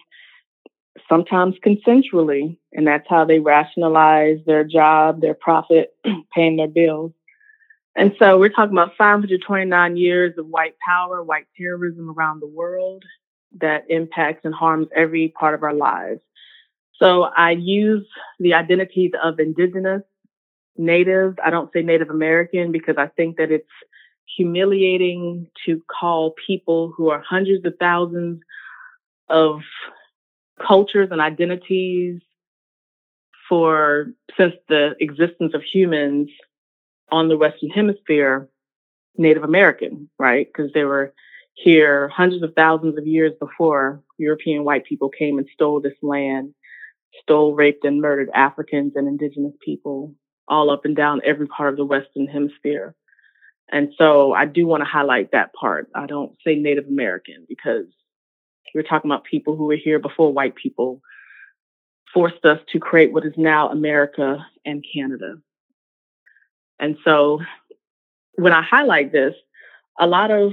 sometimes 1.09 1.57
consensually. 1.65 2.57
And 2.73 2.87
that's 2.87 3.07
how 3.09 3.25
they 3.25 3.41
rationalize 3.41 4.39
their 4.47 4.65
job, 4.65 5.21
their 5.21 5.35
profit, 5.35 5.95
paying 6.35 6.57
their 6.57 6.69
bills. 6.69 7.13
And 7.95 8.13
so 8.19 8.39
we're 8.39 8.49
talking 8.49 8.73
about 8.73 8.97
529 8.97 9.97
years 9.97 10.35
of 10.39 10.47
white 10.47 10.77
power, 10.87 11.23
white 11.23 11.47
terrorism 11.57 12.11
around 12.11 12.41
the 12.41 12.47
world 12.47 13.05
that 13.61 13.85
impacts 13.91 14.45
and 14.45 14.55
harms 14.55 14.89
every 14.97 15.29
part 15.29 15.55
of 15.55 15.63
our 15.63 15.75
lives. 15.75 16.21
So 16.95 17.25
I 17.25 17.51
use 17.51 18.07
the 18.39 18.55
identities 18.55 19.13
of 19.23 19.39
indigenous, 19.39 20.03
native. 20.77 21.39
I 21.45 21.51
don't 21.51 21.71
say 21.73 21.83
Native 21.83 22.09
American 22.09 22.73
because 22.73 22.97
I 22.97 23.09
think 23.09 23.37
that 23.37 23.51
it's 23.51 23.69
humiliating 24.37 25.49
to 25.67 25.83
call 25.91 26.35
people 26.47 26.95
who 26.97 27.11
are 27.11 27.21
hundreds 27.21 27.67
of 27.67 27.75
thousands 27.79 28.41
of 29.29 29.61
cultures 30.67 31.09
and 31.11 31.21
identities 31.21 32.21
for 33.49 34.07
since 34.37 34.55
the 34.69 34.95
existence 35.01 35.53
of 35.55 35.63
humans 35.63 36.31
on 37.13 37.29
the 37.29 37.37
Western 37.37 37.71
Hemisphere 37.71 38.49
Native 39.17 39.45
American, 39.45 40.09
right? 40.19 40.47
Because 40.47 40.73
they 40.73 40.85
were 40.85 41.13
here 41.55 42.09
hundreds 42.09 42.43
of 42.43 42.55
thousands 42.55 42.97
of 42.97 43.07
years 43.07 43.33
before 43.39 44.03
European 44.19 44.65
white 44.65 44.87
people 44.87 45.11
came 45.11 45.39
and 45.39 45.47
stole 45.53 45.81
this 45.81 45.93
land, 46.03 46.55
stole, 47.23 47.55
raped, 47.55 47.85
and 47.85 48.01
murdered 48.01 48.31
Africans 48.35 48.95
and 48.97 49.07
indigenous 49.07 49.53
people 49.65 50.15
all 50.49 50.71
up 50.71 50.85
and 50.85 50.97
down 50.97 51.21
every 51.25 51.47
part 51.47 51.71
of 51.71 51.77
the 51.77 51.85
Western 51.85 52.27
Hemisphere. 52.27 52.95
And 53.71 53.93
so 53.97 54.33
I 54.33 54.47
do 54.47 54.67
want 54.67 54.81
to 54.81 54.89
highlight 54.89 55.33
that 55.33 55.53
part. 55.55 55.89
I 55.95 56.07
don't 56.07 56.33
say 56.45 56.55
Native 56.55 56.87
American 56.87 57.47
because 57.49 57.87
we're 58.75 58.83
talking 58.83 59.11
about 59.11 59.25
people 59.25 59.57
who 59.57 59.67
were 59.67 59.77
here 59.77 59.99
before 59.99 60.33
white 60.33 60.57
people 60.57 61.03
forced 62.13 62.45
us 62.45 62.61
to 62.73 62.79
create 62.79 63.13
what 63.13 63.25
is 63.25 63.33
now 63.37 63.71
America 63.71 64.45
and 64.65 64.85
Canada. 64.95 65.37
And 66.83 66.99
so 67.05 67.41
when 68.35 68.53
I 68.53 68.61
highlight 68.61 69.13
this, 69.13 69.35
a 69.99 70.07
lot 70.07 70.33
of 70.33 70.53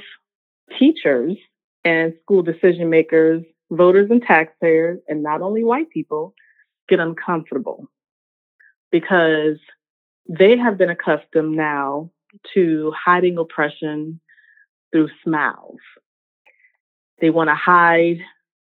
teachers 0.77 1.36
and 1.83 2.13
school 2.21 2.43
decision 2.43 2.89
makers, 2.89 3.43
voters 3.71 4.12
and 4.12 4.21
taxpayers, 4.21 5.00
and 5.07 5.24
not 5.24 5.41
only 5.41 5.63
white 5.63 5.89
people 5.89 6.36
get 6.88 7.00
uncomfortable 7.00 7.89
because 8.91 9.57
they 10.29 10.55
have 10.55 10.77
been 10.77 10.91
accustomed 10.91 11.57
now 11.57 12.12
to 12.53 12.93
hiding 12.95 13.39
oppression 13.39 14.19
through 14.91 15.09
smiles. 15.24 15.79
They 17.21 17.31
want 17.31 17.50
to 17.50 17.55
hide 17.55 18.19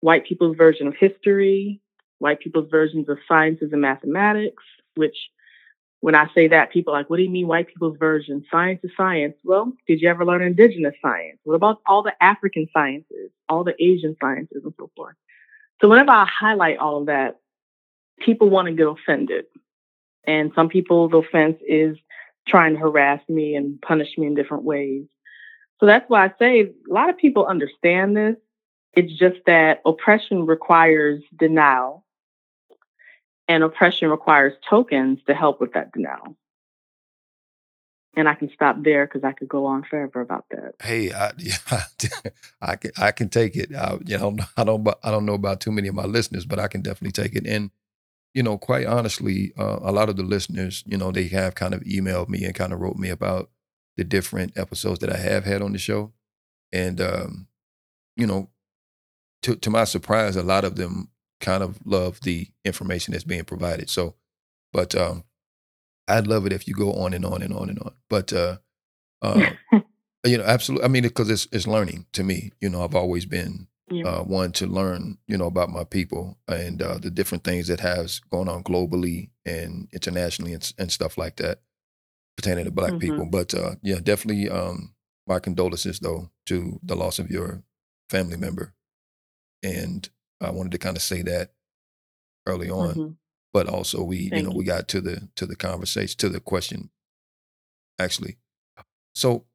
white 0.02 0.26
people's 0.26 0.56
version 0.56 0.88
of 0.88 0.94
history, 0.96 1.82
white 2.20 2.40
people's 2.40 2.70
versions 2.70 3.10
of 3.10 3.18
sciences 3.28 3.70
and 3.72 3.82
mathematics, 3.82 4.64
which 4.96 5.16
when 6.02 6.16
I 6.16 6.28
say 6.34 6.48
that, 6.50 6.72
people 6.72 6.94
are 6.94 7.00
like, 7.00 7.10
what 7.10 7.18
do 7.18 7.24
you 7.24 7.30
mean 7.30 7.48
white 7.48 7.68
people's 7.68 7.98
version? 7.98 8.46
Science 8.52 8.80
is 8.84 8.92
science. 8.96 9.36
Well, 9.44 9.74
did 9.88 10.02
you 10.02 10.10
ever 10.10 10.26
learn 10.26 10.42
indigenous 10.42 10.94
science? 11.02 11.40
What 11.44 11.56
about 11.56 11.82
all 11.86 12.04
the 12.04 12.14
African 12.22 12.68
sciences, 12.72 13.32
all 13.50 13.64
the 13.64 13.76
Asian 13.84 14.16
sciences, 14.22 14.62
and 14.64 14.74
so 14.78 14.92
forth? 14.96 15.16
So 15.82 15.90
whenever 15.90 16.12
I 16.12 16.28
highlight 16.28 16.78
all 16.78 17.00
of 17.02 17.08
that, 17.08 17.40
people 18.20 18.50
want 18.50 18.68
to 18.68 18.74
get 18.74 18.88
offended. 18.88 19.46
And 20.26 20.52
some 20.56 20.70
people's 20.70 21.14
offense 21.14 21.58
is 21.68 21.98
trying 22.48 22.74
to 22.74 22.80
harass 22.80 23.22
me 23.28 23.56
and 23.56 23.82
punish 23.82 24.10
me 24.18 24.28
in 24.28 24.36
different 24.36 24.64
ways. 24.64 25.06
So 25.80 25.86
that's 25.86 26.10
why 26.10 26.26
I 26.26 26.34
say 26.40 26.62
a 26.62 26.94
lot 26.94 27.10
of 27.10 27.18
people 27.18 27.46
understand 27.46 28.16
this. 28.16 28.36
It's 28.94 29.14
just 29.14 29.38
that 29.46 29.82
oppression 29.86 30.46
requires 30.46 31.22
denial 31.38 32.04
and 33.48 33.64
oppression 33.64 34.10
requires 34.10 34.54
tokens 34.70 35.20
to 35.28 35.34
help 35.34 35.62
with 35.62 35.74
that 35.74 35.92
denial. 35.92 36.36
And 38.16 38.28
I 38.28 38.34
can 38.34 38.50
stop 38.52 38.78
there 38.82 39.06
because 39.06 39.24
I 39.24 39.32
could 39.32 39.48
go 39.48 39.68
on 39.68 39.84
forever 39.84 40.22
about 40.22 40.46
that. 40.50 40.74
Hey, 40.82 41.14
I, 41.14 41.32
yeah, 41.38 41.84
I 42.62 42.76
can 42.76 42.92
I 42.98 43.12
can 43.12 43.30
take 43.30 43.56
it. 43.56 43.74
I, 43.76 43.98
you 44.06 44.18
know, 44.18 44.38
I 44.58 44.64
don't 44.64 44.88
I 45.04 45.12
don't 45.12 45.26
know 45.26 45.36
about 45.36 45.62
too 45.62 45.72
many 45.72 45.88
of 45.88 45.96
my 45.96 46.06
listeners, 46.06 46.46
but 46.46 46.60
I 46.60 46.68
can 46.68 46.82
definitely 46.82 47.12
take 47.12 47.36
it. 47.36 47.46
And 47.46 47.70
you 48.34 48.44
know, 48.44 48.58
quite 48.58 48.86
honestly, 48.86 49.54
uh, 49.58 49.80
a 49.82 49.92
lot 49.92 50.10
of 50.10 50.16
the 50.16 50.24
listeners, 50.24 50.84
you 50.86 50.98
know, 50.98 51.12
they 51.12 51.28
have 51.28 51.56
kind 51.56 51.74
of 51.74 51.82
emailed 51.82 52.30
me 52.30 52.44
and 52.44 52.54
kind 52.54 52.74
of 52.74 52.80
wrote 52.80 52.98
me 52.98 53.10
about 53.10 53.50
the 53.96 54.04
different 54.04 54.58
episodes 54.58 55.00
that 55.00 55.12
I 55.12 55.18
have 55.18 55.44
had 55.46 55.62
on 55.62 55.72
the 55.72 55.80
show, 55.80 56.14
and 56.72 57.00
um, 57.00 57.48
you 58.16 58.28
know, 58.28 58.50
to 59.44 59.56
to 59.56 59.70
my 59.70 59.84
surprise, 59.84 60.36
a 60.36 60.44
lot 60.44 60.66
of 60.66 60.76
them 60.76 61.10
kind 61.40 61.64
of 61.64 61.80
love 61.86 62.20
the 62.22 62.48
information 62.66 63.12
that's 63.12 63.24
being 63.24 63.44
provided. 63.44 63.90
So, 63.90 64.16
but 64.74 64.96
um, 64.96 65.24
I'd 66.08 66.28
love 66.28 66.46
it 66.46 66.54
if 66.54 66.68
you 66.68 66.74
go 66.74 66.94
on 66.94 67.14
and 67.14 67.26
on 67.26 67.42
and 67.42 67.54
on 67.54 67.70
and 67.70 67.80
on. 67.80 67.94
But 68.10 68.34
uh, 68.34 68.58
uh, 69.22 69.52
you 70.26 70.38
know, 70.38 70.44
absolutely. 70.44 70.86
I 70.86 70.88
mean, 70.88 71.04
because 71.04 71.30
it's 71.30 71.48
it's 71.52 71.68
learning 71.68 72.06
to 72.14 72.24
me. 72.24 72.52
You 72.62 72.70
know, 72.70 72.84
I've 72.84 72.96
always 72.96 73.26
been 73.26 73.68
yeah. 73.90 74.06
uh, 74.06 74.24
one 74.24 74.52
to 74.54 74.68
learn. 74.68 75.18
You 75.28 75.38
know 75.38 75.48
about 75.48 75.70
my 75.70 75.84
people 75.84 76.38
and 76.48 76.82
uh, 76.82 76.98
the 76.98 77.12
different 77.12 77.44
things 77.44 77.68
that 77.68 77.80
has 77.82 78.20
going 78.20 78.50
on 78.50 78.64
globally 78.64 79.30
and 79.46 79.88
internationally 79.94 80.54
and, 80.54 80.74
and 80.78 80.92
stuff 80.92 81.18
like 81.18 81.38
that 81.38 81.60
pertaining 82.36 82.66
to 82.66 82.72
Black 82.72 82.92
mm-hmm. 82.92 83.00
people. 83.00 83.26
But 83.26 83.54
uh, 83.54 83.76
yeah, 83.82 84.00
definitely. 84.02 84.50
Um, 84.50 84.94
my 85.28 85.40
condolences 85.40 86.00
though 86.00 86.30
to 86.46 86.80
the 86.82 86.96
loss 86.96 87.20
of 87.20 87.30
your 87.30 87.64
family 88.10 88.38
member, 88.38 88.74
and 89.62 90.10
I 90.42 90.52
wanted 90.52 90.72
to 90.74 90.78
kind 90.78 90.96
of 90.96 91.04
say 91.04 91.22
that 91.24 91.52
early 92.46 92.70
on, 92.70 92.90
mm-hmm. 92.90 93.12
but 93.54 93.68
also 93.68 94.04
we, 94.04 94.30
Thank 94.30 94.34
you 94.34 94.44
know, 94.44 94.52
you. 94.52 94.58
we 94.58 94.64
got 94.64 94.88
to 94.90 95.02
the 95.02 95.30
to 95.36 95.46
the 95.46 95.56
conversation 95.56 96.18
to 96.20 96.30
the 96.30 96.40
question. 96.40 96.90
Actually, 98.00 98.38
so 99.16 99.46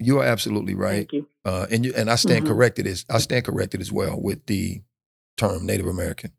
you 0.00 0.18
are 0.18 0.24
absolutely 0.24 0.74
right, 0.74 1.08
you. 1.12 1.28
uh, 1.44 1.66
and 1.70 1.84
you 1.84 1.92
and 1.96 2.10
I 2.10 2.16
stand 2.16 2.44
mm-hmm. 2.44 2.54
corrected 2.54 2.86
as 2.86 3.04
I 3.08 3.18
stand 3.18 3.44
corrected 3.44 3.80
as 3.80 3.92
well 3.92 4.20
with 4.20 4.46
the 4.46 4.82
term 5.36 5.66
Native 5.66 5.86
American. 5.86 6.32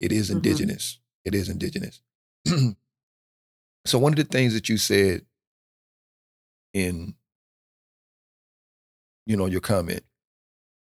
It 0.00 0.12
is 0.12 0.28
mm-hmm. 0.28 0.36
indigenous. 0.36 0.92
Mm-hmm. 0.92 1.28
It 1.28 1.34
is 1.34 1.48
indigenous. 1.48 2.00
so 3.86 3.98
one 3.98 4.12
of 4.12 4.16
the 4.16 4.24
things 4.24 4.54
that 4.54 4.68
you 4.68 4.76
said 4.76 5.22
in 6.72 7.14
you 9.26 9.36
know 9.36 9.46
your 9.46 9.60
comment, 9.60 10.04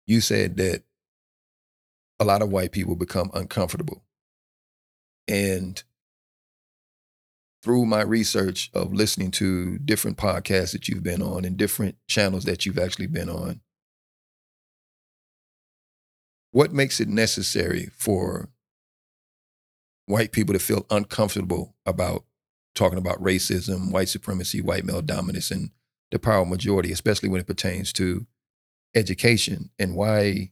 you 0.06 0.20
said 0.20 0.56
that 0.58 0.82
a 2.20 2.24
lot 2.24 2.42
of 2.42 2.50
white 2.50 2.72
people 2.72 2.96
become 2.96 3.30
uncomfortable. 3.34 4.02
And 5.26 5.82
through 7.62 7.86
my 7.86 8.02
research 8.02 8.70
of 8.72 8.92
listening 8.92 9.30
to 9.32 9.78
different 9.78 10.16
podcasts 10.16 10.72
that 10.72 10.88
you've 10.88 11.02
been 11.02 11.22
on 11.22 11.44
and 11.44 11.56
different 11.56 11.96
channels 12.06 12.44
that 12.44 12.64
you've 12.64 12.78
actually 12.78 13.08
been 13.08 13.28
on, 13.28 13.60
what 16.50 16.72
makes 16.72 17.00
it 17.00 17.08
necessary 17.08 17.90
for 17.92 18.48
white 20.06 20.32
people 20.32 20.54
to 20.54 20.58
feel 20.58 20.86
uncomfortable 20.90 21.74
about 21.84 22.24
talking 22.74 22.98
about 22.98 23.22
racism, 23.22 23.90
white 23.90 24.08
supremacy, 24.08 24.60
white 24.60 24.84
male 24.84 25.02
dominance, 25.02 25.50
and 25.50 25.70
the 26.10 26.18
power 26.18 26.46
majority, 26.46 26.90
especially 26.90 27.28
when 27.28 27.40
it 27.40 27.46
pertains 27.46 27.92
to 27.92 28.26
education 28.94 29.70
and 29.78 29.94
why 29.94 30.50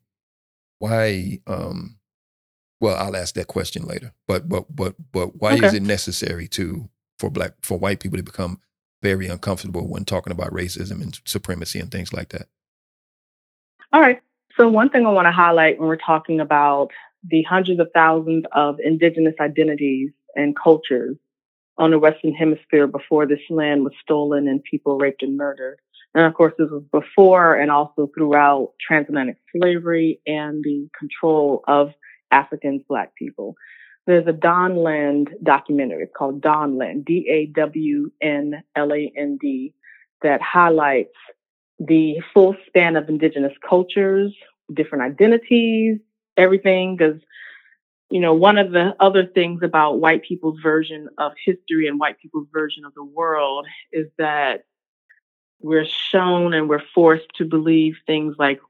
why 0.79 1.41
um 1.47 1.99
well 2.81 2.97
i'll 2.97 3.17
ask 3.17 3.35
that 3.35 3.47
question 3.47 3.85
later 3.85 4.13
but 4.27 4.49
but 4.49 4.65
but 4.75 4.95
but 5.13 5.41
why 5.41 5.55
okay. 5.55 5.67
is 5.67 5.75
it 5.75 5.83
necessary 5.83 6.47
to 6.49 6.89
for 7.19 7.31
black 7.31 7.53
for 7.63 7.79
white 7.79 8.01
people 8.01 8.17
to 8.17 8.23
become 8.23 8.61
very 9.03 9.29
uncomfortable 9.29 9.89
when 9.89 10.05
talking 10.05 10.33
about 10.33 10.53
racism 10.53 11.03
and 11.03 11.21
supremacy 11.25 11.79
and 11.79 11.91
things 11.91 12.13
like 12.13 12.31
that 12.31 12.49
all 13.93 14.01
right 14.01 14.21
so 14.57 14.69
one 14.69 14.91
thing 14.91 15.07
i 15.07 15.11
want 15.11 15.27
to 15.27 15.33
highlight 15.33 15.79
when 15.79 15.89
we're 15.89 15.97
talking 15.97 16.41
about 16.41 16.91
the 17.29 17.43
hundreds 17.43 17.81
of 17.81 17.89
thousands 17.95 18.45
of 18.53 18.79
indigenous 18.81 19.35
identities 19.41 20.11
and 20.35 20.57
cultures 20.57 21.17
on 21.79 21.91
the 21.91 21.99
western 21.99 22.33
hemisphere 22.33 22.87
before 22.87 23.27
this 23.27 23.41
land 23.51 23.85
was 23.85 23.93
stolen 24.03 24.49
and 24.49 24.63
people 24.65 24.99
raped 24.99 25.23
and 25.23 25.37
murdered 25.37 25.79
and 26.17 26.25
of 26.25 26.33
course, 26.33 26.55
this 26.59 26.71
was 26.71 26.83
before 26.91 27.57
and 27.57 27.71
also 27.71 28.11
throughout 28.17 28.73
transatlantic 28.81 29.37
slavery 29.55 30.19
and 30.27 30.65
the 30.65 30.89
control 30.99 31.63
of 31.69 31.91
Africans, 32.31 32.81
Black 32.89 33.15
people. 33.17 33.55
There's 34.07 34.27
a 34.27 34.33
Don 34.33 34.77
Dawnland 34.77 35.29
documentary. 35.43 36.05
It's 36.05 36.13
called 36.17 36.41
Dawnland, 36.41 37.05
D 37.05 37.29
A 37.31 37.47
W 37.61 38.11
N 38.23 38.63
L 38.75 38.95
A 38.95 39.13
N 39.15 39.37
D, 39.39 39.75
that 40.23 40.41
highlights 40.41 41.13
the 41.79 42.23
full 42.33 42.57
span 42.67 42.97
of 42.97 43.11
indigenous 43.11 43.53
cultures, 43.69 44.35
different 44.73 45.05
identities, 45.05 45.99
everything. 46.39 46.97
Because, 46.97 47.21
you 48.11 48.21
know, 48.21 48.33
one 48.33 48.57
of 48.57 48.73
the 48.73 48.95
other 49.01 49.27
things 49.27 49.61
about 49.63 50.01
white 50.01 50.23
people's 50.23 50.61
version 50.63 51.09
of 51.19 51.33
history 51.45 51.89
and 51.89 52.01
white 52.01 52.19
people's 52.19 52.49
version 52.51 52.87
of 52.87 52.95
the 52.95 53.05
world 53.05 53.67
is 53.93 54.07
that 54.17 54.63
we're 55.61 55.87
shown 55.87 56.55
and 56.55 56.69
we're 56.69 56.83
forced 56.95 57.29
to 57.37 57.45
believe 57.45 57.97
things 58.07 58.37
like 58.39 58.61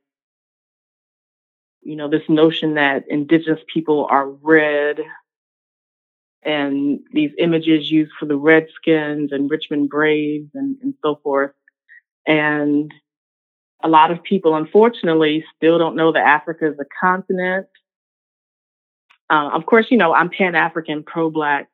you 1.82 1.96
know 1.96 2.08
this 2.08 2.28
notion 2.28 2.74
that 2.74 3.04
indigenous 3.08 3.60
people 3.72 4.06
are 4.10 4.28
red 4.28 5.00
and 6.42 7.00
these 7.12 7.32
images 7.38 7.90
used 7.90 8.12
for 8.18 8.26
the 8.26 8.36
redskins 8.36 9.32
and 9.32 9.50
richmond 9.50 9.88
braves 9.88 10.50
and, 10.54 10.76
and 10.82 10.94
so 11.02 11.20
forth. 11.22 11.52
And 12.26 12.92
a 13.82 13.88
lot 13.88 14.10
of 14.10 14.22
people 14.22 14.54
unfortunately 14.54 15.44
still 15.56 15.78
don't 15.78 15.96
know 15.96 16.12
that 16.12 16.26
africa 16.26 16.66
is 16.68 16.78
a 16.80 16.86
continent. 17.00 17.66
Uh, 19.28 19.50
of 19.52 19.66
course 19.66 19.86
you 19.90 19.98
know 19.98 20.14
i'm 20.14 20.30
pan-african 20.30 21.02
pro-black 21.02 21.68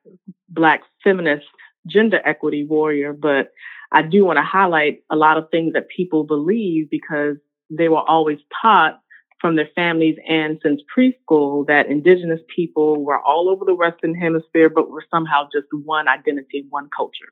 black 0.49 0.81
feminist 1.03 1.45
gender 1.85 2.19
equity 2.25 2.63
warrior 2.63 3.13
but 3.13 3.51
I 3.93 4.01
do 4.01 4.25
want 4.25 4.37
to 4.37 4.43
highlight 4.43 5.03
a 5.11 5.15
lot 5.15 5.37
of 5.37 5.49
things 5.51 5.73
that 5.73 5.87
people 5.87 6.23
believe 6.23 6.89
because 6.89 7.37
they 7.69 7.89
were 7.89 8.01
always 8.01 8.39
taught 8.61 8.99
from 9.39 9.55
their 9.55 9.69
families 9.75 10.15
and 10.27 10.59
since 10.63 10.81
preschool 10.97 11.67
that 11.67 11.87
indigenous 11.87 12.39
people 12.53 13.03
were 13.03 13.19
all 13.19 13.49
over 13.49 13.65
the 13.65 13.75
Western 13.75 14.15
hemisphere, 14.15 14.69
but 14.69 14.89
were 14.89 15.03
somehow 15.11 15.43
just 15.53 15.67
one 15.71 16.07
identity, 16.07 16.65
one 16.69 16.89
culture, 16.95 17.31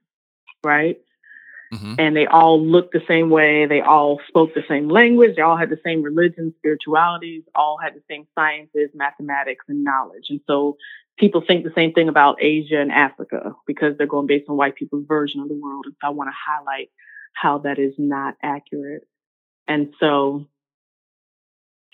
right? 0.63 0.99
Mm-hmm. 1.73 1.95
And 1.99 2.15
they 2.15 2.27
all 2.27 2.61
looked 2.61 2.91
the 2.91 3.01
same 3.07 3.29
way. 3.29 3.65
They 3.65 3.79
all 3.79 4.19
spoke 4.27 4.53
the 4.53 4.63
same 4.67 4.89
language. 4.89 5.37
They 5.37 5.41
all 5.41 5.55
had 5.55 5.69
the 5.69 5.79
same 5.85 6.03
religion, 6.03 6.53
spiritualities, 6.57 7.43
all 7.55 7.77
had 7.81 7.93
the 7.95 8.03
same 8.09 8.27
sciences, 8.35 8.89
mathematics, 8.93 9.63
and 9.69 9.83
knowledge. 9.83 10.25
And 10.29 10.41
so 10.47 10.75
people 11.17 11.43
think 11.45 11.63
the 11.63 11.73
same 11.75 11.93
thing 11.93 12.09
about 12.09 12.41
Asia 12.41 12.79
and 12.79 12.91
Africa 12.91 13.53
because 13.67 13.97
they're 13.97 14.07
going 14.07 14.27
based 14.27 14.49
on 14.49 14.57
white 14.57 14.75
people's 14.75 15.05
version 15.07 15.41
of 15.41 15.47
the 15.47 15.59
world. 15.61 15.85
And 15.85 15.95
so 16.01 16.07
I 16.07 16.11
want 16.11 16.29
to 16.29 16.35
highlight 16.51 16.89
how 17.33 17.59
that 17.59 17.79
is 17.79 17.93
not 17.97 18.35
accurate. 18.41 19.03
And 19.67 19.93
so, 19.99 20.47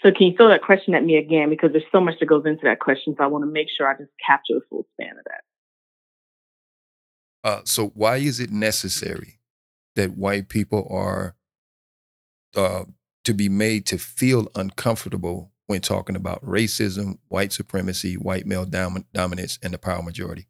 so 0.01 0.11
can 0.11 0.27
you 0.27 0.37
throw 0.37 0.49
that 0.49 0.61
question 0.61 0.95
at 0.95 1.03
me 1.03 1.17
again? 1.17 1.49
Because 1.49 1.71
there's 1.71 1.83
so 1.91 1.99
much 1.99 2.15
that 2.19 2.25
goes 2.27 2.45
into 2.45 2.63
that 2.63 2.79
question. 2.79 3.15
So 3.17 3.23
I 3.23 3.27
want 3.27 3.43
to 3.43 3.51
make 3.51 3.67
sure 3.75 3.87
I 3.87 3.97
just 3.97 4.11
capture 4.25 4.53
the 4.53 4.61
full 4.69 4.85
span 4.93 5.17
of 5.17 5.25
that. 5.25 5.41
Uh, 7.43 7.61
so 7.65 7.87
why 7.95 8.17
is 8.17 8.39
it 8.39 8.51
necessary 8.51 9.39
that 9.95 10.17
white 10.17 10.49
people 10.49 10.87
are 10.89 11.35
uh, 12.55 12.85
to 13.23 13.33
be 13.33 13.49
made 13.49 13.85
to 13.87 13.97
feel 13.97 14.47
uncomfortable 14.55 15.51
when 15.67 15.81
talking 15.81 16.15
about 16.15 16.43
racism, 16.43 17.19
white 17.27 17.53
supremacy, 17.53 18.15
white 18.15 18.45
male 18.45 18.65
dom- 18.65 19.05
dominance, 19.13 19.59
and 19.61 19.73
the 19.73 19.77
power 19.77 20.01
majority? 20.01 20.47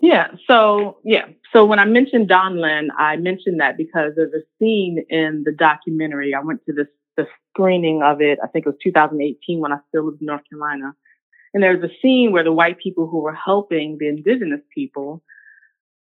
Yeah. 0.00 0.28
So, 0.48 0.98
yeah. 1.04 1.26
So 1.52 1.64
when 1.64 1.78
I 1.78 1.84
mentioned 1.84 2.28
Dawnland, 2.28 2.88
I 2.98 3.16
mentioned 3.16 3.60
that 3.60 3.76
because 3.76 4.12
there's 4.16 4.32
a 4.32 4.42
scene 4.58 5.04
in 5.08 5.44
the 5.44 5.52
documentary. 5.52 6.34
I 6.34 6.40
went 6.40 6.60
to 6.66 6.72
this 6.72 6.88
the 7.16 7.26
screening 7.50 8.02
of 8.02 8.20
it. 8.20 8.38
I 8.42 8.46
think 8.48 8.66
it 8.66 8.70
was 8.70 8.78
2018 8.82 9.60
when 9.60 9.72
I 9.72 9.78
still 9.88 10.06
lived 10.06 10.20
in 10.20 10.26
North 10.26 10.42
Carolina. 10.48 10.94
And 11.54 11.62
there's 11.62 11.84
a 11.84 11.92
scene 12.00 12.32
where 12.32 12.44
the 12.44 12.52
white 12.52 12.78
people 12.78 13.06
who 13.06 13.18
were 13.18 13.34
helping 13.34 13.98
the 13.98 14.08
indigenous 14.08 14.62
people 14.74 15.22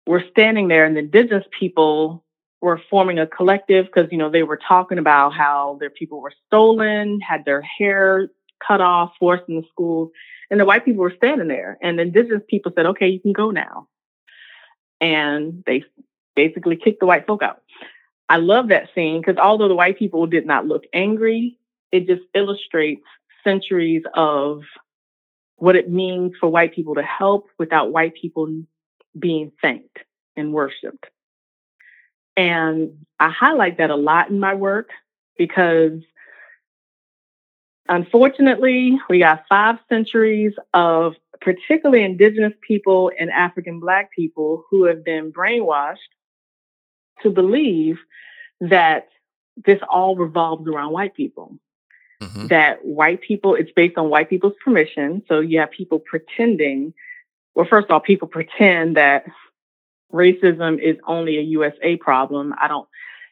were 0.06 0.24
standing 0.30 0.68
there, 0.68 0.84
and 0.84 0.96
the 0.96 1.00
indigenous 1.00 1.44
people 1.58 2.24
were 2.60 2.80
forming 2.90 3.18
a 3.18 3.26
collective 3.26 3.86
because, 3.86 4.10
you 4.10 4.18
know, 4.18 4.30
they 4.30 4.42
were 4.42 4.58
talking 4.58 4.98
about 4.98 5.32
how 5.32 5.76
their 5.80 5.90
people 5.90 6.20
were 6.20 6.32
stolen, 6.46 7.20
had 7.20 7.44
their 7.44 7.62
hair 7.62 8.28
cut 8.66 8.80
off, 8.80 9.12
forced 9.18 9.48
in 9.48 9.56
the 9.56 9.66
schools. 9.72 10.10
And 10.50 10.60
the 10.60 10.64
white 10.64 10.84
people 10.84 11.02
were 11.02 11.14
standing 11.16 11.48
there. 11.48 11.78
And 11.80 11.98
the 11.98 12.02
indigenous 12.02 12.42
people 12.48 12.72
said, 12.74 12.86
okay, 12.86 13.08
you 13.08 13.20
can 13.20 13.32
go 13.32 13.50
now. 13.50 13.88
And 15.00 15.62
they 15.66 15.84
basically 16.36 16.76
kicked 16.76 17.00
the 17.00 17.06
white 17.06 17.26
folk 17.26 17.42
out. 17.42 17.62
I 18.28 18.36
love 18.36 18.68
that 18.68 18.90
scene 18.94 19.20
because 19.20 19.38
although 19.38 19.68
the 19.68 19.74
white 19.74 19.98
people 19.98 20.26
did 20.26 20.46
not 20.46 20.66
look 20.66 20.84
angry, 20.92 21.58
it 21.90 22.06
just 22.06 22.22
illustrates 22.34 23.02
centuries 23.42 24.02
of 24.14 24.62
what 25.56 25.76
it 25.76 25.90
means 25.90 26.32
for 26.38 26.48
white 26.48 26.74
people 26.74 26.94
to 26.94 27.02
help 27.02 27.48
without 27.58 27.92
white 27.92 28.14
people 28.14 28.62
being 29.18 29.50
thanked 29.60 29.98
and 30.36 30.52
worshiped. 30.52 31.06
And 32.40 33.04
I 33.18 33.28
highlight 33.28 33.76
that 33.76 33.90
a 33.90 33.96
lot 33.96 34.30
in 34.30 34.40
my 34.40 34.54
work 34.54 34.88
because 35.36 36.00
unfortunately, 37.86 38.98
we 39.10 39.18
got 39.18 39.44
five 39.46 39.76
centuries 39.90 40.54
of 40.72 41.16
particularly 41.42 42.02
indigenous 42.02 42.54
people 42.66 43.12
and 43.20 43.28
African 43.30 43.78
Black 43.78 44.10
people 44.16 44.64
who 44.70 44.84
have 44.84 45.04
been 45.04 45.30
brainwashed 45.30 45.98
to 47.22 47.28
believe 47.28 47.98
that 48.62 49.08
this 49.66 49.80
all 49.90 50.16
revolves 50.16 50.66
around 50.66 50.92
white 50.92 51.14
people. 51.14 51.58
Mm-hmm. 52.22 52.46
That 52.46 52.86
white 52.86 53.20
people, 53.20 53.54
it's 53.54 53.72
based 53.72 53.98
on 53.98 54.08
white 54.08 54.30
people's 54.30 54.54
permission. 54.64 55.22
So 55.28 55.40
you 55.40 55.60
have 55.60 55.70
people 55.70 55.98
pretending, 55.98 56.94
well, 57.54 57.66
first 57.68 57.84
of 57.84 57.90
all, 57.90 58.00
people 58.00 58.28
pretend 58.28 58.96
that 58.96 59.26
racism 60.12 60.80
is 60.80 60.96
only 61.06 61.38
a 61.38 61.42
USA 61.42 61.96
problem. 61.96 62.54
I 62.60 62.68
don't, 62.68 62.88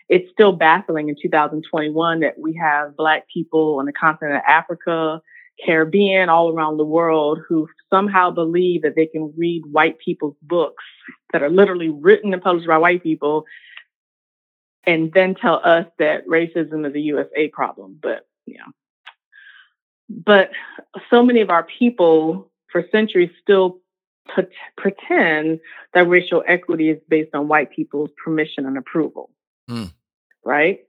it's 0.09 0.31
still 0.33 0.53
baffling 0.53 1.09
in 1.09 1.17
2021 1.21 2.21
that 2.21 2.39
we 2.39 2.55
have 2.55 2.97
Black 2.97 3.27
people 3.33 3.79
on 3.79 3.87
the 3.87 3.93
continent 3.93 4.37
of 4.37 4.43
Africa, 4.47 5.21
Caribbean, 5.65 6.29
all 6.29 6.53
around 6.53 6.77
the 6.77 6.85
world 6.85 7.41
who 7.49 7.69
somehow 7.91 8.31
believe 8.31 8.83
that 8.83 8.95
they 8.97 9.07
can 9.07 9.33
read 9.37 9.63
white 9.71 9.99
people's 9.99 10.37
books 10.43 10.85
that 11.33 11.43
are 11.43 11.51
literally 11.51 11.91
written 11.91 12.33
and 12.33 12.43
published 12.43 12.69
by 12.69 12.79
white 12.79 13.03
people 13.03 13.45
and 14.85 15.13
then 15.13 15.35
tell 15.35 15.61
us 15.63 15.87
that 15.99 16.27
racism 16.27 16.89
is 16.89 16.95
a 16.95 17.01
USA 17.01 17.49
problem. 17.49 17.99
But, 18.01 18.27
yeah. 18.47 18.65
But 20.09 20.51
so 21.11 21.23
many 21.23 21.43
of 21.43 21.51
our 21.51 21.65
people 21.79 22.51
for 22.73 22.85
centuries 22.91 23.31
still 23.43 23.81
pretend 24.77 25.61
that 25.95 26.09
racial 26.09 26.43
equity 26.47 26.91
is 26.91 26.99
based 27.09 27.35
on 27.35 27.49
white 27.49 27.71
people's 27.71 28.11
permission 28.23 28.67
and 28.67 28.79
approval. 28.79 29.31
Mm. 29.69 29.93
Right? 30.45 30.81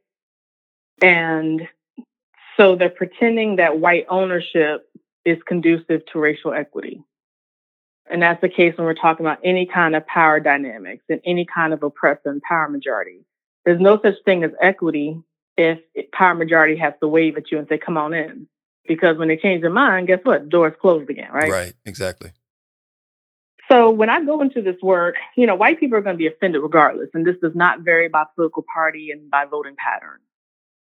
And 1.01 1.67
so 2.57 2.75
they're 2.75 2.89
pretending 2.89 3.57
that 3.57 3.79
white 3.79 4.05
ownership 4.09 4.89
is 5.25 5.37
conducive 5.47 6.05
to 6.11 6.19
racial 6.19 6.53
equity. 6.53 7.03
And 8.09 8.21
that's 8.21 8.41
the 8.41 8.49
case 8.49 8.75
when 8.77 8.85
we're 8.85 8.95
talking 8.95 9.25
about 9.25 9.39
any 9.43 9.65
kind 9.65 9.95
of 9.95 10.05
power 10.07 10.39
dynamics 10.39 11.03
and 11.09 11.21
any 11.25 11.45
kind 11.45 11.73
of 11.73 11.83
oppressor 11.83 12.29
and 12.31 12.41
power 12.41 12.67
majority. 12.67 13.25
There's 13.65 13.79
no 13.79 13.99
such 14.01 14.15
thing 14.25 14.43
as 14.43 14.51
equity 14.61 15.21
if 15.57 15.79
power 16.11 16.33
majority 16.33 16.77
has 16.77 16.93
to 17.01 17.07
wave 17.07 17.37
at 17.37 17.51
you 17.51 17.59
and 17.59 17.67
say, 17.67 17.77
come 17.77 17.97
on 17.97 18.13
in. 18.13 18.47
Because 18.87 19.17
when 19.17 19.27
they 19.27 19.37
change 19.37 19.61
their 19.61 19.69
mind, 19.69 20.07
guess 20.07 20.21
what? 20.23 20.49
Doors 20.49 20.73
closed 20.81 21.09
again, 21.09 21.31
right? 21.31 21.51
Right, 21.51 21.73
exactly. 21.85 22.31
So 23.71 23.91
when 23.91 24.09
I 24.09 24.23
go 24.23 24.41
into 24.41 24.61
this 24.61 24.81
work, 24.81 25.15
you 25.37 25.45
know, 25.45 25.55
white 25.55 25.79
people 25.79 25.97
are 25.97 26.01
going 26.01 26.15
to 26.15 26.17
be 26.17 26.27
offended 26.27 26.61
regardless, 26.61 27.09
and 27.13 27.25
this 27.25 27.35
does 27.41 27.55
not 27.55 27.81
vary 27.81 28.09
by 28.09 28.23
political 28.35 28.65
party 28.73 29.11
and 29.11 29.29
by 29.29 29.45
voting 29.45 29.75
pattern. 29.77 30.19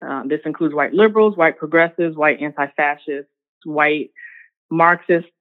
Um, 0.01 0.27
this 0.29 0.39
includes 0.45 0.73
white 0.73 0.93
liberals, 0.93 1.35
white 1.35 1.57
progressives, 1.57 2.15
white 2.15 2.41
anti-fascists, 2.41 3.31
white 3.65 4.11
Marxists, 4.69 5.31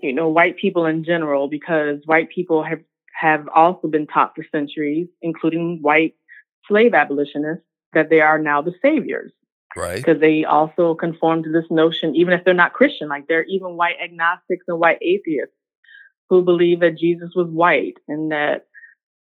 you 0.00 0.12
know, 0.12 0.28
white 0.28 0.56
people 0.56 0.86
in 0.86 1.04
general, 1.04 1.48
because 1.48 2.00
white 2.04 2.28
people 2.30 2.62
have 2.62 2.80
have 3.12 3.48
also 3.54 3.88
been 3.88 4.06
taught 4.06 4.34
for 4.34 4.44
centuries, 4.52 5.08
including 5.22 5.78
white 5.80 6.14
slave 6.68 6.94
abolitionists, 6.94 7.64
that 7.92 8.10
they 8.10 8.20
are 8.20 8.38
now 8.38 8.60
the 8.60 8.74
saviors. 8.82 9.32
Right. 9.76 9.96
Because 9.96 10.20
they 10.20 10.44
also 10.44 10.94
conform 10.94 11.42
to 11.44 11.50
this 11.50 11.64
notion, 11.70 12.14
even 12.14 12.34
if 12.34 12.44
they're 12.44 12.54
not 12.54 12.72
Christian, 12.72 13.08
like 13.08 13.26
they're 13.26 13.44
even 13.44 13.76
white 13.76 13.96
agnostics 14.02 14.64
and 14.68 14.78
white 14.78 14.98
atheists 15.00 15.54
who 16.30 16.42
believe 16.42 16.80
that 16.80 16.98
Jesus 16.98 17.30
was 17.34 17.48
white 17.48 17.98
and 18.08 18.32
that, 18.32 18.66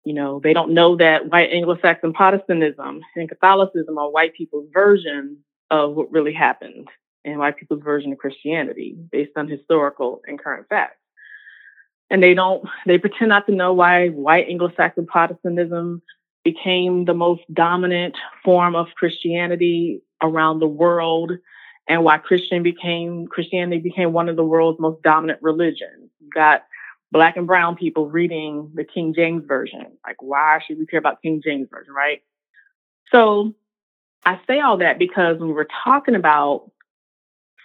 you 0.03 0.13
know, 0.13 0.39
they 0.43 0.53
don't 0.53 0.73
know 0.73 0.95
that 0.97 1.29
white 1.29 1.49
Anglo-Saxon 1.51 2.13
Protestantism 2.13 3.01
and 3.15 3.29
Catholicism 3.29 3.97
are 3.97 4.09
white 4.09 4.33
people's 4.33 4.67
version 4.73 5.37
of 5.71 5.95
what 5.95 6.11
really 6.11 6.33
happened 6.33 6.87
and 7.25 7.39
white 7.39 7.57
people's 7.57 7.83
version 7.83 8.11
of 8.11 8.17
Christianity 8.17 8.97
based 9.11 9.31
on 9.35 9.47
historical 9.47 10.21
and 10.27 10.39
current 10.39 10.67
facts. 10.69 10.95
And 12.09 12.23
they 12.23 12.33
don't, 12.33 12.67
they 12.85 12.97
pretend 12.97 13.29
not 13.29 13.45
to 13.47 13.53
know 13.53 13.73
why 13.73 14.09
white 14.09 14.47
Anglo-Saxon 14.49 15.05
Protestantism 15.05 16.01
became 16.43 17.05
the 17.05 17.13
most 17.13 17.41
dominant 17.53 18.15
form 18.43 18.75
of 18.75 18.87
Christianity 18.95 20.01
around 20.21 20.59
the 20.59 20.67
world 20.67 21.33
and 21.87 22.03
why 22.03 22.17
Christian 22.17 22.63
became 22.63 23.27
Christianity 23.27 23.81
became 23.81 24.13
one 24.13 24.29
of 24.29 24.35
the 24.35 24.43
world's 24.43 24.79
most 24.79 25.01
dominant 25.01 25.39
religions. 25.41 26.09
You 26.19 26.29
got 26.33 26.63
black 27.11 27.37
and 27.37 27.47
brown 27.47 27.75
people 27.75 28.09
reading 28.09 28.71
the 28.75 28.83
King 28.83 29.13
James 29.15 29.43
version. 29.47 29.85
Like 30.05 30.21
why 30.21 30.59
should 30.65 30.77
we 30.77 30.85
care 30.85 30.99
about 30.99 31.21
King 31.21 31.41
James 31.43 31.67
version, 31.71 31.93
right? 31.93 32.21
So 33.11 33.55
I 34.25 34.39
say 34.47 34.59
all 34.59 34.77
that 34.77 34.99
because 34.99 35.39
when 35.39 35.49
we're 35.49 35.67
talking 35.83 36.15
about 36.15 36.69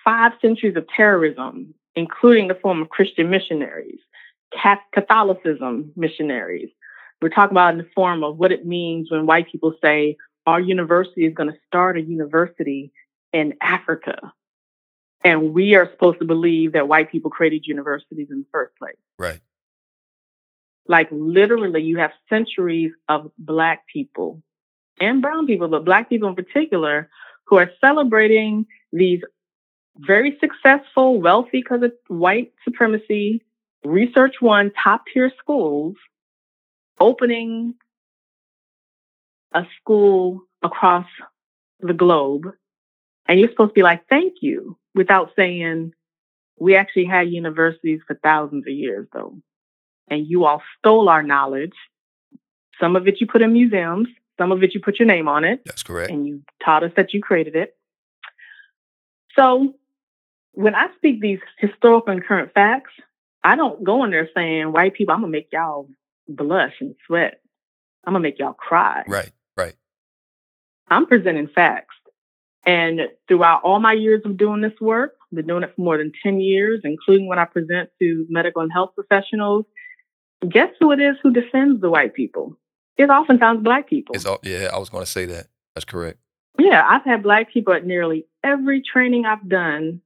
five 0.04 0.32
centuries 0.40 0.76
of 0.76 0.86
terrorism, 0.88 1.74
including 1.94 2.48
the 2.48 2.54
form 2.54 2.82
of 2.82 2.88
Christian 2.88 3.30
missionaries, 3.30 3.98
Catholicism 4.92 5.92
missionaries, 5.96 6.70
we're 7.20 7.28
talking 7.28 7.54
about 7.54 7.72
in 7.72 7.78
the 7.78 7.88
form 7.94 8.22
of 8.22 8.36
what 8.36 8.52
it 8.52 8.66
means 8.66 9.10
when 9.10 9.26
white 9.26 9.50
people 9.50 9.74
say 9.82 10.16
our 10.46 10.60
university 10.60 11.26
is 11.26 11.34
going 11.34 11.50
to 11.50 11.58
start 11.66 11.96
a 11.96 12.02
university 12.02 12.92
in 13.32 13.54
Africa. 13.60 14.32
And 15.24 15.54
we 15.54 15.74
are 15.74 15.90
supposed 15.90 16.18
to 16.18 16.26
believe 16.26 16.74
that 16.74 16.86
white 16.86 17.10
people 17.10 17.30
created 17.30 17.66
universities 17.66 18.28
in 18.30 18.40
the 18.40 18.46
first 18.52 18.76
place. 18.76 18.96
Right. 19.18 19.40
Like 20.86 21.08
literally, 21.10 21.82
you 21.82 21.96
have 21.98 22.10
centuries 22.28 22.92
of 23.08 23.30
black 23.38 23.86
people 23.90 24.42
and 25.00 25.22
brown 25.22 25.46
people, 25.46 25.68
but 25.68 25.84
black 25.84 26.10
people 26.10 26.28
in 26.28 26.34
particular, 26.34 27.08
who 27.46 27.56
are 27.56 27.70
celebrating 27.80 28.66
these 28.92 29.20
very 29.96 30.36
successful, 30.40 31.20
wealthy 31.20 31.62
because 31.62 31.82
of 31.82 31.92
white 32.08 32.52
supremacy, 32.64 33.42
research 33.84 34.34
one 34.40 34.72
top 34.82 35.04
tier 35.12 35.32
schools 35.38 35.94
opening 37.00 37.74
a 39.54 39.64
school 39.80 40.42
across 40.62 41.06
the 41.80 41.92
globe 41.92 42.46
and 43.26 43.40
you're 43.40 43.50
supposed 43.50 43.70
to 43.70 43.74
be 43.74 43.82
like, 43.82 44.06
thank 44.08 44.34
you, 44.40 44.76
without 44.94 45.30
saying, 45.36 45.92
we 46.58 46.76
actually 46.76 47.06
had 47.06 47.28
universities 47.28 48.00
for 48.06 48.18
thousands 48.22 48.64
of 48.66 48.72
years 48.72 49.06
though. 49.12 49.36
And 50.08 50.26
you 50.26 50.44
all 50.44 50.62
stole 50.78 51.08
our 51.08 51.22
knowledge. 51.22 51.74
Some 52.80 52.96
of 52.96 53.08
it 53.08 53.20
you 53.20 53.26
put 53.26 53.42
in 53.42 53.52
museums, 53.52 54.08
some 54.38 54.52
of 54.52 54.62
it 54.62 54.74
you 54.74 54.80
put 54.80 54.98
your 54.98 55.06
name 55.06 55.28
on 55.28 55.44
it. 55.44 55.62
That's 55.64 55.82
correct. 55.82 56.10
And 56.10 56.26
you 56.26 56.42
taught 56.64 56.84
us 56.84 56.92
that 56.96 57.14
you 57.14 57.22
created 57.22 57.56
it. 57.56 57.76
So 59.36 59.74
when 60.52 60.74
I 60.74 60.88
speak 60.96 61.20
these 61.20 61.40
historical 61.58 62.12
and 62.12 62.24
current 62.24 62.52
facts, 62.52 62.92
I 63.42 63.56
don't 63.56 63.82
go 63.82 64.04
in 64.04 64.10
there 64.10 64.28
saying, 64.34 64.72
white 64.72 64.94
people, 64.94 65.14
I'm 65.14 65.20
going 65.20 65.32
to 65.32 65.38
make 65.38 65.48
y'all 65.52 65.88
blush 66.28 66.74
and 66.80 66.94
sweat. 67.06 67.40
I'm 68.06 68.12
gonna 68.12 68.22
make 68.22 68.38
y'all 68.38 68.52
cry. 68.52 69.04
Right, 69.06 69.32
right. 69.56 69.74
I'm 70.88 71.06
presenting 71.06 71.48
facts. 71.48 71.94
And 72.66 73.00
throughout 73.28 73.62
all 73.62 73.78
my 73.78 73.92
years 73.92 74.22
of 74.24 74.36
doing 74.36 74.60
this 74.60 74.72
work, 74.80 75.16
I've 75.20 75.36
been 75.36 75.46
doing 75.46 75.62
it 75.62 75.72
for 75.74 75.82
more 75.82 75.98
than 75.98 76.12
10 76.22 76.40
years, 76.40 76.80
including 76.84 77.26
when 77.26 77.38
I 77.38 77.44
present 77.44 77.90
to 78.00 78.26
medical 78.28 78.62
and 78.62 78.72
health 78.72 78.92
professionals. 78.94 79.66
Guess 80.48 80.70
who 80.80 80.92
it 80.92 81.00
is 81.00 81.16
who 81.22 81.32
defends 81.32 81.80
the 81.80 81.90
white 81.90 82.14
people? 82.14 82.58
It's 82.96 83.10
oftentimes 83.10 83.62
black 83.62 83.88
people. 83.88 84.14
It's 84.14 84.24
all, 84.24 84.38
yeah, 84.42 84.70
I 84.72 84.78
was 84.78 84.88
going 84.88 85.04
to 85.04 85.10
say 85.10 85.26
that. 85.26 85.48
That's 85.74 85.84
correct. 85.84 86.18
Yeah, 86.58 86.86
I've 86.88 87.04
had 87.04 87.22
black 87.22 87.52
people 87.52 87.74
at 87.74 87.84
nearly 87.84 88.26
every 88.42 88.80
training 88.80 89.26
I've 89.26 89.48
done 89.48 90.00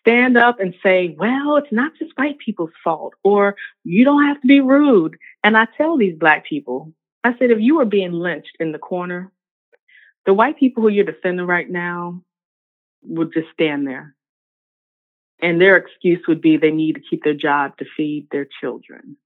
stand 0.00 0.36
up 0.36 0.60
and 0.60 0.74
say, 0.82 1.14
well, 1.18 1.56
it's 1.56 1.72
not 1.72 1.92
just 1.98 2.12
white 2.16 2.38
people's 2.38 2.72
fault, 2.82 3.14
or 3.22 3.54
you 3.84 4.04
don't 4.04 4.26
have 4.26 4.40
to 4.40 4.46
be 4.46 4.60
rude. 4.60 5.16
And 5.44 5.56
I 5.56 5.66
tell 5.76 5.96
these 5.96 6.18
black 6.18 6.44
people, 6.44 6.92
I 7.24 7.36
said, 7.38 7.50
if 7.50 7.60
you 7.60 7.76
were 7.76 7.84
being 7.84 8.12
lynched 8.12 8.56
in 8.58 8.72
the 8.72 8.78
corner, 8.78 9.30
the 10.26 10.34
white 10.34 10.58
people 10.58 10.82
who 10.82 10.88
you're 10.88 11.04
defending 11.04 11.46
right 11.46 11.68
now 11.68 12.22
would 13.02 13.32
just 13.32 13.48
stand 13.52 13.86
there. 13.86 14.14
And 15.40 15.60
their 15.60 15.76
excuse 15.76 16.20
would 16.28 16.40
be 16.40 16.56
they 16.56 16.70
need 16.70 16.94
to 16.94 17.00
keep 17.00 17.24
their 17.24 17.34
job 17.34 17.76
to 17.78 17.84
feed 17.96 18.28
their 18.30 18.46
children. 18.60 19.16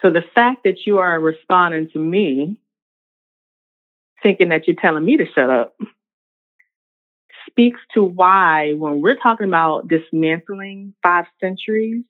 So 0.00 0.10
the 0.10 0.24
fact 0.34 0.64
that 0.64 0.84
you 0.84 0.98
are 0.98 1.20
responding 1.20 1.88
to 1.90 1.98
me 1.98 2.56
thinking 4.22 4.48
that 4.48 4.66
you're 4.66 4.76
telling 4.76 5.04
me 5.04 5.16
to 5.16 5.26
shut 5.32 5.50
up 5.50 5.76
speaks 7.48 7.80
to 7.94 8.02
why, 8.02 8.72
when 8.74 9.00
we're 9.00 9.16
talking 9.16 9.46
about 9.46 9.88
dismantling 9.88 10.94
five 11.02 11.26
centuries 11.40 12.02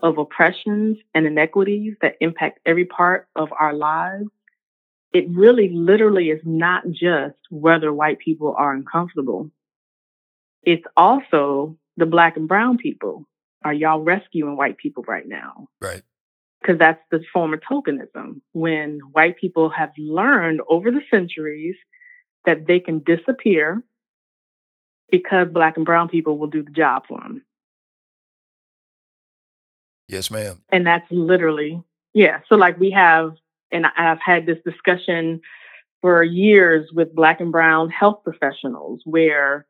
of 0.00 0.18
oppressions 0.18 0.98
and 1.14 1.26
inequities 1.26 1.94
that 2.02 2.16
impact 2.20 2.60
every 2.66 2.84
part 2.84 3.28
of 3.36 3.50
our 3.58 3.72
lives, 3.72 4.26
it 5.14 5.26
really 5.30 5.70
literally 5.70 6.28
is 6.30 6.40
not 6.44 6.82
just 6.90 7.36
whether 7.48 7.92
white 7.92 8.18
people 8.18 8.54
are 8.58 8.74
uncomfortable. 8.74 9.50
It's 10.64 10.84
also 10.96 11.78
the 11.96 12.06
black 12.06 12.36
and 12.36 12.48
brown 12.48 12.76
people. 12.76 13.26
Are 13.64 13.72
y'all 13.72 14.00
rescuing 14.00 14.56
white 14.56 14.76
people 14.76 15.04
right 15.06 15.26
now? 15.26 15.68
Right. 15.80 16.02
Because 16.60 16.78
that's 16.78 17.00
the 17.10 17.22
form 17.32 17.54
of 17.54 17.60
tokenism. 17.60 18.40
When 18.52 18.98
white 19.12 19.38
people 19.38 19.70
have 19.70 19.92
learned 19.96 20.60
over 20.68 20.90
the 20.90 21.02
centuries 21.10 21.76
that 22.44 22.66
they 22.66 22.80
can 22.80 22.98
disappear 23.00 23.82
because 25.10 25.48
black 25.48 25.76
and 25.76 25.86
brown 25.86 26.08
people 26.08 26.38
will 26.38 26.48
do 26.48 26.62
the 26.62 26.70
job 26.72 27.04
for 27.06 27.20
them. 27.20 27.44
Yes, 30.08 30.30
ma'am. 30.30 30.60
And 30.70 30.86
that's 30.86 31.06
literally, 31.10 31.82
yeah. 32.12 32.40
So, 32.48 32.56
like, 32.56 32.78
we 32.78 32.90
have, 32.90 33.36
and 33.74 33.86
I've 33.96 34.20
had 34.24 34.46
this 34.46 34.58
discussion 34.64 35.40
for 36.00 36.22
years 36.22 36.88
with 36.92 37.14
black 37.14 37.40
and 37.40 37.52
brown 37.52 37.90
health 37.90 38.20
professionals 38.24 39.00
where 39.04 39.66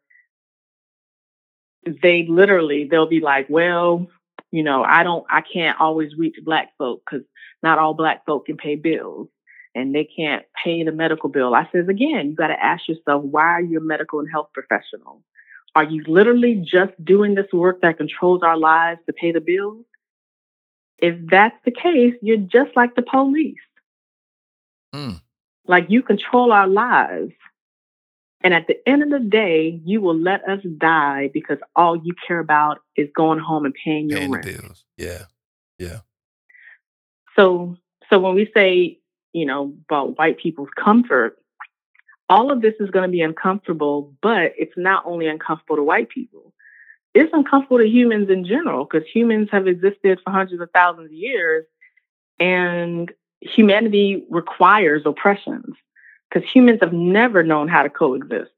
they 2.03 2.27
literally, 2.29 2.87
they'll 2.88 3.09
be 3.09 3.21
like, 3.21 3.47
well, 3.49 4.07
you 4.51 4.62
know, 4.62 4.85
I 4.85 5.03
don't, 5.03 5.25
I 5.31 5.40
can't 5.40 5.81
always 5.81 6.12
reach 6.17 6.37
black 6.45 6.69
folk 6.79 7.03
because 7.05 7.27
not 7.62 7.79
all 7.79 7.95
black 7.95 8.25
folk 8.27 8.47
can 8.47 8.57
pay 8.57 8.77
bills 8.77 9.29
and 9.75 9.95
they 9.95 10.05
can't 10.05 10.45
pay 10.62 10.85
the 10.85 10.93
medical 10.93 11.29
bill. 11.29 11.55
I 11.55 11.69
says 11.73 11.88
again, 11.88 12.31
you 12.31 12.35
got 12.35 12.49
to 12.49 12.62
ask 12.62 12.87
yourself, 12.88 13.25
why 13.25 13.45
are 13.45 13.62
you 13.62 13.79
a 13.79 13.83
medical 13.83 14.21
and 14.21 14.29
health 14.31 14.51
professional? 14.53 15.23
Are 15.75 15.85
you 15.85 16.05
literally 16.07 16.57
just 16.64 16.93
doing 17.05 17.35
this 17.35 17.53
work 17.53 17.81
that 17.81 17.97
controls 17.97 18.43
our 18.43 18.57
lives 18.57 19.01
to 19.07 19.12
pay 19.12 19.33
the 19.33 19.40
bills? 19.40 19.85
If 20.99 21.17
that's 21.29 21.57
the 21.64 21.73
case, 21.73 22.14
you're 22.23 22.37
just 22.37 22.77
like 22.77 22.95
the 22.95 23.03
police. 23.03 23.57
Mm. 24.94 25.20
Like 25.66 25.87
you 25.88 26.02
control 26.02 26.52
our 26.52 26.68
lives. 26.68 27.33
And 28.42 28.52
at 28.52 28.66
the 28.66 28.76
end 28.87 29.02
of 29.02 29.09
the 29.11 29.26
day, 29.26 29.80
you 29.85 30.02
will 30.02 30.18
let 30.18 30.46
us 30.46 30.61
die 30.76 31.30
because 31.33 31.59
all 31.74 31.96
you 31.96 32.14
care 32.26 32.38
about 32.38 32.80
is 32.94 33.09
going 33.16 33.38
home 33.38 33.64
and 33.64 33.74
paying 33.74 34.11
your 34.11 34.18
Paying 34.18 34.33
rent. 34.33 34.44
bills. 34.44 34.85
Yeah. 34.98 35.22
Yeah. 35.78 36.00
So, 37.37 37.76
so 38.11 38.18
when 38.18 38.35
we 38.35 38.50
say, 38.54 38.98
you 39.33 39.46
know, 39.46 39.74
about 39.88 40.18
white 40.18 40.38
people's 40.38 40.68
comfort, 40.78 41.38
all 42.28 42.52
of 42.52 42.61
this 42.61 42.74
is 42.80 42.90
going 42.90 43.04
to 43.04 43.11
be 43.11 43.22
uncomfortable, 43.22 44.14
but 44.22 44.52
it's 44.59 44.76
not 44.76 45.04
only 45.07 45.26
uncomfortable 45.26 45.76
to 45.76 45.83
white 45.83 46.11
people. 46.11 46.52
It's 47.14 47.33
uncomfortable 47.33 47.78
to 47.78 47.87
humans 47.87 48.28
in 48.28 48.44
general 48.44 48.85
because 48.85 49.09
humans 49.09 49.48
have 49.52 49.66
existed 49.66 50.20
for 50.22 50.30
hundreds 50.30 50.61
of 50.61 50.68
thousands 50.72 51.07
of 51.07 51.12
years 51.12 51.64
and 52.38 53.11
humanity 53.44 54.24
requires 54.30 55.02
oppressions 55.04 55.74
because 56.28 56.48
humans 56.50 56.78
have 56.80 56.92
never 56.92 57.42
known 57.42 57.68
how 57.68 57.83
to 57.83 57.90
coexist 57.90 58.50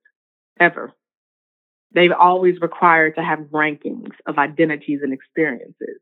ever. 0.58 0.92
They've 1.92 2.12
always 2.12 2.60
required 2.60 3.16
to 3.16 3.22
have 3.22 3.40
rankings 3.52 4.12
of 4.26 4.38
identities 4.38 5.00
and 5.02 5.12
experiences. 5.12 5.98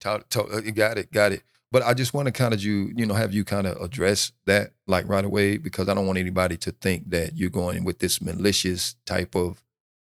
To- 0.00 0.62
you 0.64 0.72
got 0.72 0.98
it, 0.98 1.10
got 1.10 1.32
it. 1.32 1.42
But 1.72 1.82
I 1.82 1.94
just 1.94 2.14
want 2.14 2.26
to 2.26 2.32
kind 2.32 2.54
of 2.54 2.62
you, 2.62 2.92
you 2.94 3.06
know, 3.06 3.14
have 3.14 3.34
you 3.34 3.44
kind 3.44 3.66
of 3.66 3.76
address 3.82 4.32
that 4.46 4.72
like 4.86 5.08
right 5.08 5.24
away 5.24 5.56
because 5.56 5.88
I 5.88 5.94
don't 5.94 6.06
want 6.06 6.18
anybody 6.18 6.56
to 6.58 6.70
think 6.70 7.10
that 7.10 7.36
you're 7.36 7.50
going 7.50 7.84
with 7.84 7.98
this 7.98 8.22
malicious 8.22 8.94
type 9.04 9.34
of 9.34 9.62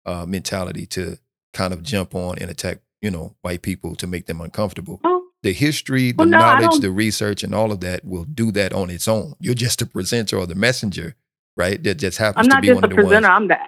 uh, 0.07 0.25
mentality 0.25 0.87
to 0.87 1.19
kind 1.53 1.73
of 1.73 1.83
jump 1.83 2.15
on 2.15 2.39
and 2.39 2.51
attack, 2.51 2.79
you 3.03 3.11
know, 3.11 3.35
white 3.43 3.63
people 3.63 3.97
to 3.97 4.07
make 4.07 4.27
them 4.27 4.41
uncomfortable. 4.41 5.01
Oh, 5.03 5.18
The 5.43 5.53
history, 5.53 6.13
the 6.13 6.19
Well, 6.19 6.29
no, 6.29 6.39
knowledge, 6.39 6.81
the 6.81 6.91
research, 6.91 7.45
and 7.45 7.55
all 7.55 7.71
of 7.73 7.81
that 7.81 8.05
will 8.05 8.25
do 8.25 8.51
that 8.53 8.73
on 8.73 8.91
its 8.91 9.07
own. 9.09 9.35
You're 9.41 9.55
just 9.55 9.81
a 9.83 9.87
presenter 9.87 10.37
or 10.37 10.47
the 10.47 10.55
messenger, 10.57 11.15
right? 11.57 11.83
That 11.83 11.97
just 11.97 12.19
happens 12.19 12.47
I'm 12.47 12.51
to 12.51 12.57
be 12.61 12.69
just 12.69 12.77
one 12.77 12.85
a 12.85 12.87
of 12.87 12.91
the 12.91 12.95
presenter. 12.97 13.29
ones. 13.29 13.37
I'm 13.43 13.49
the 13.49 13.59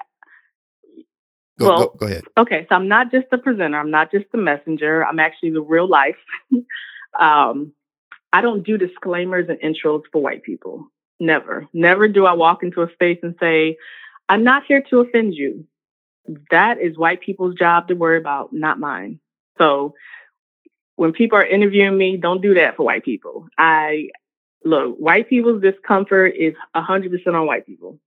Go, 1.58 1.68
well, 1.68 1.78
go, 1.78 1.94
go 1.98 2.06
ahead. 2.06 2.24
okay. 2.38 2.66
So 2.68 2.74
I'm 2.74 2.88
not 2.88 3.10
just 3.12 3.26
the 3.30 3.38
presenter. 3.38 3.78
I'm 3.78 3.90
not 3.90 4.10
just 4.10 4.24
the 4.32 4.38
messenger. 4.38 5.04
I'm 5.04 5.18
actually 5.20 5.50
the 5.50 5.60
real 5.60 5.88
life. 5.88 6.16
um, 7.20 7.72
I 8.32 8.40
don't 8.40 8.64
do 8.64 8.78
disclaimers 8.78 9.48
and 9.48 9.58
intros 9.60 10.02
for 10.10 10.22
white 10.22 10.42
people. 10.42 10.86
Never, 11.20 11.66
never 11.74 12.08
do 12.08 12.24
I 12.24 12.32
walk 12.32 12.62
into 12.62 12.82
a 12.82 12.90
space 12.92 13.18
and 13.22 13.34
say, 13.38 13.76
"I'm 14.28 14.42
not 14.42 14.64
here 14.66 14.82
to 14.90 15.00
offend 15.00 15.34
you." 15.34 15.66
That 16.50 16.80
is 16.80 16.96
white 16.96 17.20
people's 17.20 17.56
job 17.56 17.88
to 17.88 17.94
worry 17.94 18.16
about, 18.18 18.52
not 18.52 18.78
mine. 18.80 19.20
So 19.58 19.94
when 21.00 21.14
people 21.14 21.38
are 21.38 21.46
interviewing 21.46 21.96
me, 21.96 22.18
don't 22.18 22.42
do 22.42 22.52
that 22.52 22.76
for 22.76 22.82
white 22.82 23.02
people. 23.02 23.48
I 23.56 24.10
look, 24.66 24.96
white 24.98 25.30
people's 25.30 25.62
discomfort 25.62 26.34
is 26.38 26.52
100% 26.76 27.26
on 27.28 27.46
white 27.46 27.64
people. 27.64 27.98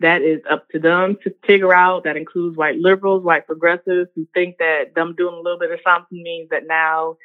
That 0.00 0.22
is 0.22 0.40
up 0.50 0.68
to 0.70 0.80
them 0.80 1.16
to 1.22 1.32
figure 1.46 1.72
out. 1.72 2.02
That 2.02 2.16
includes 2.16 2.56
white 2.56 2.76
liberals, 2.76 3.22
white 3.22 3.46
progressives 3.46 4.10
who 4.16 4.26
think 4.34 4.58
that 4.58 4.96
them 4.96 5.14
doing 5.16 5.36
a 5.36 5.40
little 5.40 5.60
bit 5.60 5.70
of 5.70 5.78
something 5.84 6.20
means 6.20 6.48
that 6.50 6.66
now, 6.66 7.18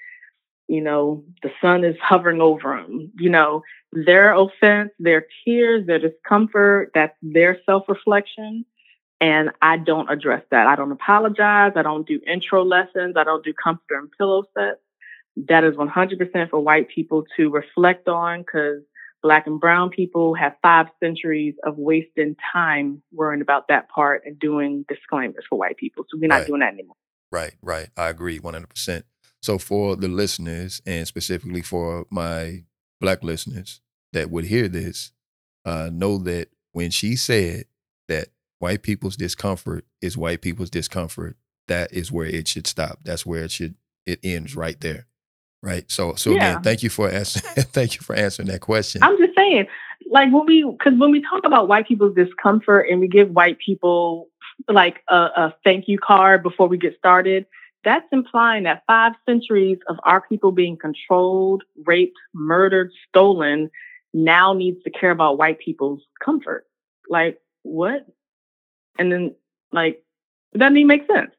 you 0.67 0.81
know, 0.81 1.23
the 1.41 1.49
sun 1.59 1.83
is 1.83 1.95
hovering 1.99 2.39
over 2.39 2.77
them. 2.79 3.11
You 3.17 3.31
know, 3.31 3.63
their 3.93 4.35
offense, 4.35 4.91
their 4.99 5.25
tears, 5.43 5.87
their 5.87 5.97
discomfort, 5.97 6.91
that's 6.93 7.17
their 7.23 7.57
self 7.65 7.85
reflection. 7.87 8.63
And 9.19 9.49
I 9.59 9.77
don't 9.77 10.11
address 10.11 10.43
that. 10.51 10.67
I 10.67 10.75
don't 10.75 10.91
apologize. 10.91 11.71
I 11.75 11.81
don't 11.81 12.05
do 12.05 12.19
intro 12.27 12.63
lessons. 12.63 13.15
I 13.17 13.23
don't 13.23 13.43
do 13.43 13.53
comforter 13.53 13.97
and 13.97 14.11
pillow 14.11 14.43
sets. 14.55 14.82
That 15.35 15.63
is 15.63 15.75
100% 15.75 16.49
for 16.49 16.59
white 16.59 16.89
people 16.89 17.23
to 17.37 17.49
reflect 17.49 18.07
on 18.07 18.41
because 18.41 18.81
black 19.21 19.47
and 19.47 19.59
brown 19.59 19.89
people 19.89 20.35
have 20.35 20.53
five 20.61 20.87
centuries 21.01 21.55
of 21.65 21.77
wasting 21.77 22.35
time 22.53 23.01
worrying 23.11 23.41
about 23.41 23.67
that 23.69 23.89
part 23.89 24.23
and 24.25 24.37
doing 24.37 24.85
disclaimers 24.87 25.45
for 25.49 25.57
white 25.57 25.77
people. 25.77 26.05
So 26.09 26.17
we're 26.19 26.27
not 26.27 26.39
Right. 26.39 26.47
doing 26.47 26.59
that 26.59 26.73
anymore. 26.73 26.95
Right, 27.31 27.53
right. 27.61 27.89
I 27.97 28.09
agree 28.09 28.39
100%. 28.39 29.05
So, 29.41 29.57
for 29.57 29.95
the 29.95 30.07
listeners, 30.07 30.81
and 30.85 31.05
specifically 31.07 31.61
for 31.61 32.05
my 32.09 32.63
black 33.01 33.23
listeners 33.23 33.81
that 34.13 34.29
would 34.29 34.45
hear 34.45 34.67
this, 34.67 35.11
uh, 35.65 35.89
know 35.91 36.17
that 36.19 36.49
when 36.71 36.91
she 36.91 37.15
said 37.15 37.65
that 38.07 38.29
white 38.59 38.83
people's 38.83 39.17
discomfort 39.17 39.85
is 40.01 40.15
white 40.17 40.41
people's 40.41 40.69
discomfort, 40.69 41.35
that 41.67 41.91
is 41.91 42.11
where 42.11 42.27
it 42.27 42.47
should 42.47 42.67
stop. 42.67 42.99
That's 43.03 43.25
where 43.25 43.43
it 43.43 43.51
should 43.51 43.75
it 44.05 44.19
ends 44.23 44.55
right 44.55 44.79
there. 44.79 45.07
Right. 45.63 45.89
So, 45.89 46.13
so 46.15 46.31
Yeah. 46.31 46.35
again, 46.35 46.61
thank 46.61 46.83
you 46.83 46.89
for 46.89 47.09
answering. 47.09 47.45
thank 47.71 47.95
you 47.95 48.01
for 48.01 48.13
answering 48.13 48.49
that 48.49 48.59
question. 48.59 49.01
I'm 49.01 49.17
just 49.17 49.33
saying, 49.35 49.65
like 50.11 50.31
when 50.31 50.45
we, 50.45 50.69
because 50.69 50.99
when 50.99 51.09
we 51.09 51.21
talk 51.21 51.45
about 51.45 51.69
white 51.69 51.87
people's 51.87 52.13
discomfort 52.15 52.87
and 52.91 52.99
we 52.99 53.07
give 53.07 53.31
white 53.31 53.57
people 53.65 54.27
like 54.67 55.01
a, 55.07 55.15
a 55.15 55.55
thank 55.63 55.87
you 55.87 55.97
card 55.97 56.43
before 56.43 56.67
we 56.67 56.77
get 56.77 56.97
started, 56.97 57.45
that's 57.85 58.05
implying 58.11 58.63
that 58.63 58.83
five 58.87 59.13
centuries 59.25 59.77
of 59.87 59.97
our 60.03 60.21
people 60.21 60.51
being 60.51 60.77
controlled, 60.77 61.63
raped, 61.85 62.17
murdered, 62.33 62.91
stolen 63.07 63.69
now 64.13 64.53
needs 64.53 64.83
to 64.83 64.89
care 64.89 65.11
about 65.11 65.37
white 65.37 65.59
people's 65.59 66.01
comfort. 66.23 66.67
Like 67.09 67.39
what? 67.63 68.05
And 68.99 69.11
then 69.11 69.35
like 69.71 70.03
it 70.53 70.57
doesn't 70.57 70.75
even 70.75 70.87
make 70.87 71.07
sense. 71.07 71.31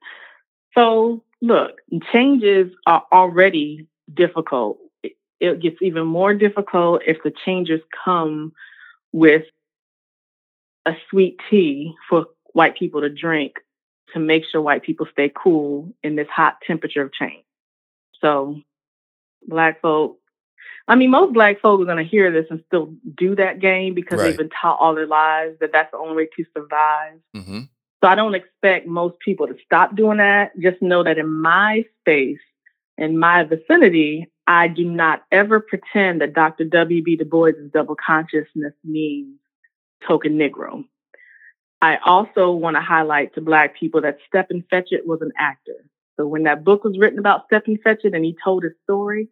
So 0.74 1.22
look, 1.42 1.76
changes 2.10 2.72
are 2.86 3.04
already 3.12 3.86
difficult. 4.12 4.78
It, 5.40 5.60
gets 5.60 5.76
even 5.82 6.06
more 6.06 6.34
difficult 6.34 7.02
if 7.06 7.18
the 7.22 7.32
changes 7.44 7.80
come 8.04 8.52
with 9.12 9.44
a 10.86 10.94
sweet 11.10 11.38
tea 11.50 11.94
for 12.08 12.26
white 12.52 12.76
people 12.76 13.00
to 13.02 13.10
drink 13.10 13.56
to 14.12 14.20
make 14.20 14.44
sure 14.50 14.62
white 14.62 14.82
people 14.82 15.06
stay 15.12 15.30
cool 15.34 15.92
in 16.02 16.16
this 16.16 16.28
hot 16.28 16.58
temperature 16.66 17.02
of 17.02 17.12
change. 17.12 17.44
So 18.20 18.60
black 19.46 19.80
folk 19.82 20.18
I 20.86 20.96
mean, 20.96 21.10
most 21.10 21.32
black 21.32 21.60
folks 21.60 21.82
are 21.82 21.86
going 21.86 22.04
to 22.04 22.10
hear 22.10 22.30
this 22.30 22.46
and 22.50 22.62
still 22.66 22.94
do 23.16 23.34
that 23.36 23.58
game 23.58 23.94
because 23.94 24.18
Right. 24.18 24.28
they've 24.28 24.36
been 24.36 24.50
taught 24.50 24.78
all 24.78 24.94
their 24.94 25.06
lives 25.06 25.58
that 25.60 25.72
that's 25.72 25.90
the 25.90 25.96
only 25.96 26.14
way 26.16 26.28
to 26.36 26.44
survive. 26.56 27.20
hmm 27.34 27.60
So 28.02 28.08
I 28.08 28.14
don't 28.14 28.34
expect 28.34 28.86
most 28.86 29.18
people 29.20 29.46
to 29.46 29.56
stop 29.64 29.96
doing 29.96 30.18
that. 30.18 30.52
Just 30.58 30.82
know 30.82 31.02
that 31.02 31.16
in 31.16 31.28
my 31.28 31.84
space, 32.00 32.40
in 32.96 33.18
my 33.18 33.44
vicinity, 33.44 34.30
I 34.46 34.68
do 34.68 34.84
not 34.84 35.22
ever 35.32 35.60
pretend 35.60 36.20
that 36.20 36.34
Dr. 36.34 36.64
W.B. 36.64 37.16
Du 37.16 37.24
Bois' 37.24 37.52
double 37.72 37.96
consciousness 37.96 38.74
means 38.84 39.38
token 40.06 40.38
Negro. 40.38 40.84
I 41.80 41.96
also 42.04 42.50
want 42.52 42.76
to 42.76 42.80
highlight 42.80 43.34
to 43.34 43.40
Black 43.40 43.78
people 43.78 44.00
that 44.02 44.18
Stepin 44.26 44.64
Fetchit 44.72 45.04
was 45.04 45.20
an 45.22 45.32
actor. 45.38 45.84
So 46.16 46.26
when 46.26 46.44
that 46.44 46.64
book 46.64 46.84
was 46.84 46.98
written 46.98 47.18
about 47.18 47.46
Stepin 47.46 47.78
Fetchit 47.84 48.14
and 48.14 48.24
he 48.24 48.36
told 48.42 48.62
his 48.62 48.72
story, 48.84 49.28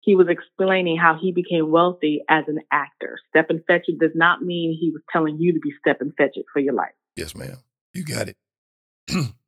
he 0.00 0.14
was 0.14 0.28
explaining 0.28 0.96
how 0.96 1.18
he 1.20 1.32
became 1.32 1.70
wealthy 1.70 2.22
as 2.28 2.44
an 2.46 2.60
actor. 2.70 3.18
Stepin 3.30 3.62
Fetchit 3.68 3.98
does 3.98 4.12
not 4.14 4.42
mean 4.42 4.76
he 4.78 4.90
was 4.90 5.02
telling 5.12 5.38
you 5.38 5.52
to 5.52 5.58
be 5.58 5.72
Stepin 5.80 6.12
Fetchit 6.18 6.44
for 6.52 6.60
your 6.60 6.74
life. 6.74 6.92
Yes, 7.16 7.34
ma'am. 7.34 7.56
You 7.92 8.04
got 8.04 8.28
it. 8.28 8.36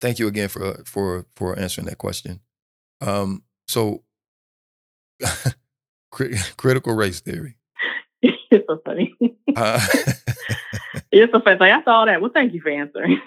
Thank 0.00 0.18
you 0.18 0.26
again 0.28 0.48
for 0.48 0.82
for 0.84 1.26
for 1.34 1.58
answering 1.58 1.86
that 1.86 1.98
question. 1.98 2.40
Um, 3.00 3.42
so, 3.68 4.02
cri- 6.10 6.36
critical 6.56 6.94
race 6.94 7.20
theory. 7.20 7.56
It's 8.52 8.66
so 8.68 8.80
funny. 8.84 9.14
Uh, 9.54 9.80
it's 11.12 11.32
so 11.32 11.40
funny. 11.40 11.56
Like, 11.60 11.72
I 11.72 11.84
saw 11.84 12.04
that. 12.04 12.20
Well, 12.20 12.32
thank 12.34 12.52
you 12.52 12.60
for 12.60 12.68
answering. 12.70 13.20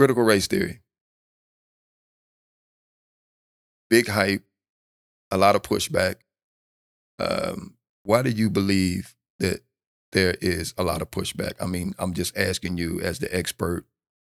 critical 0.00 0.22
race 0.22 0.46
theory. 0.46 0.80
Big 3.90 4.06
hype, 4.08 4.44
a 5.30 5.36
lot 5.36 5.56
of 5.56 5.62
pushback. 5.62 6.14
Um, 7.18 7.74
why 8.10 8.22
do 8.22 8.30
you 8.30 8.50
believe 8.50 9.14
that 9.38 9.60
there 10.10 10.34
is 10.40 10.74
a 10.76 10.82
lot 10.82 11.00
of 11.00 11.12
pushback? 11.12 11.52
I 11.60 11.66
mean, 11.66 11.94
I'm 11.96 12.12
just 12.12 12.36
asking 12.36 12.76
you 12.76 13.00
as 13.00 13.20
the 13.20 13.32
expert 13.32 13.86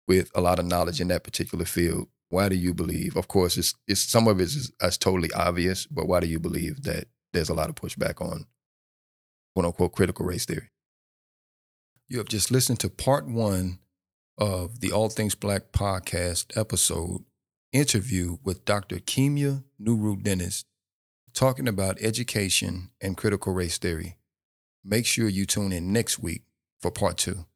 with 0.07 0.31
a 0.35 0.43
lot 0.43 0.59
of 0.59 0.67
knowledge 0.67 1.01
in 1.01 1.09
that 1.09 1.25
particular 1.25 1.65
field. 1.65 2.09
Why 2.29 2.51
do 2.51 2.55
you 2.55 2.75
believe? 2.75 3.17
Of 3.17 3.29
course, 3.29 3.57
it's, 3.57 3.75
it's 3.89 4.03
some 4.03 4.29
of 4.29 4.41
it 4.41 4.45
is, 4.45 4.73
is 4.83 4.99
totally 4.99 5.33
obvious, 5.33 5.87
but 5.87 6.07
why 6.07 6.21
do 6.21 6.27
you 6.27 6.39
believe 6.39 6.83
that 6.83 7.07
there's 7.33 7.49
a 7.49 7.55
lot 7.55 7.71
of 7.71 7.75
pushback 7.75 8.21
on 8.21 8.45
quote 9.55 9.65
unquote 9.65 9.93
critical 9.93 10.27
race 10.27 10.45
theory? 10.45 10.69
You 12.09 12.19
have 12.19 12.29
just 12.29 12.51
listened 12.51 12.81
to 12.81 12.91
part 12.91 13.27
one 13.27 13.79
of 14.37 14.81
the 14.81 14.93
All 14.93 15.09
Things 15.09 15.35
Black 15.35 15.73
podcast 15.73 16.59
episode 16.59 17.25
interview 17.73 18.37
with 18.45 18.67
Dr. 18.67 18.97
Kimya 18.97 19.65
Nuru 19.81 20.23
Dennis 20.23 20.67
talking 21.33 21.69
about 21.69 22.01
education 22.01 22.91
and 23.01 23.17
critical 23.17 23.53
race 23.53 23.79
theory. 23.79 24.19
Make 24.85 25.07
sure 25.07 25.29
you 25.29 25.47
tune 25.47 25.73
in 25.73 25.93
next 25.93 26.19
week 26.19 26.43
for 26.81 26.91
part 26.91 27.17
two. 27.17 27.47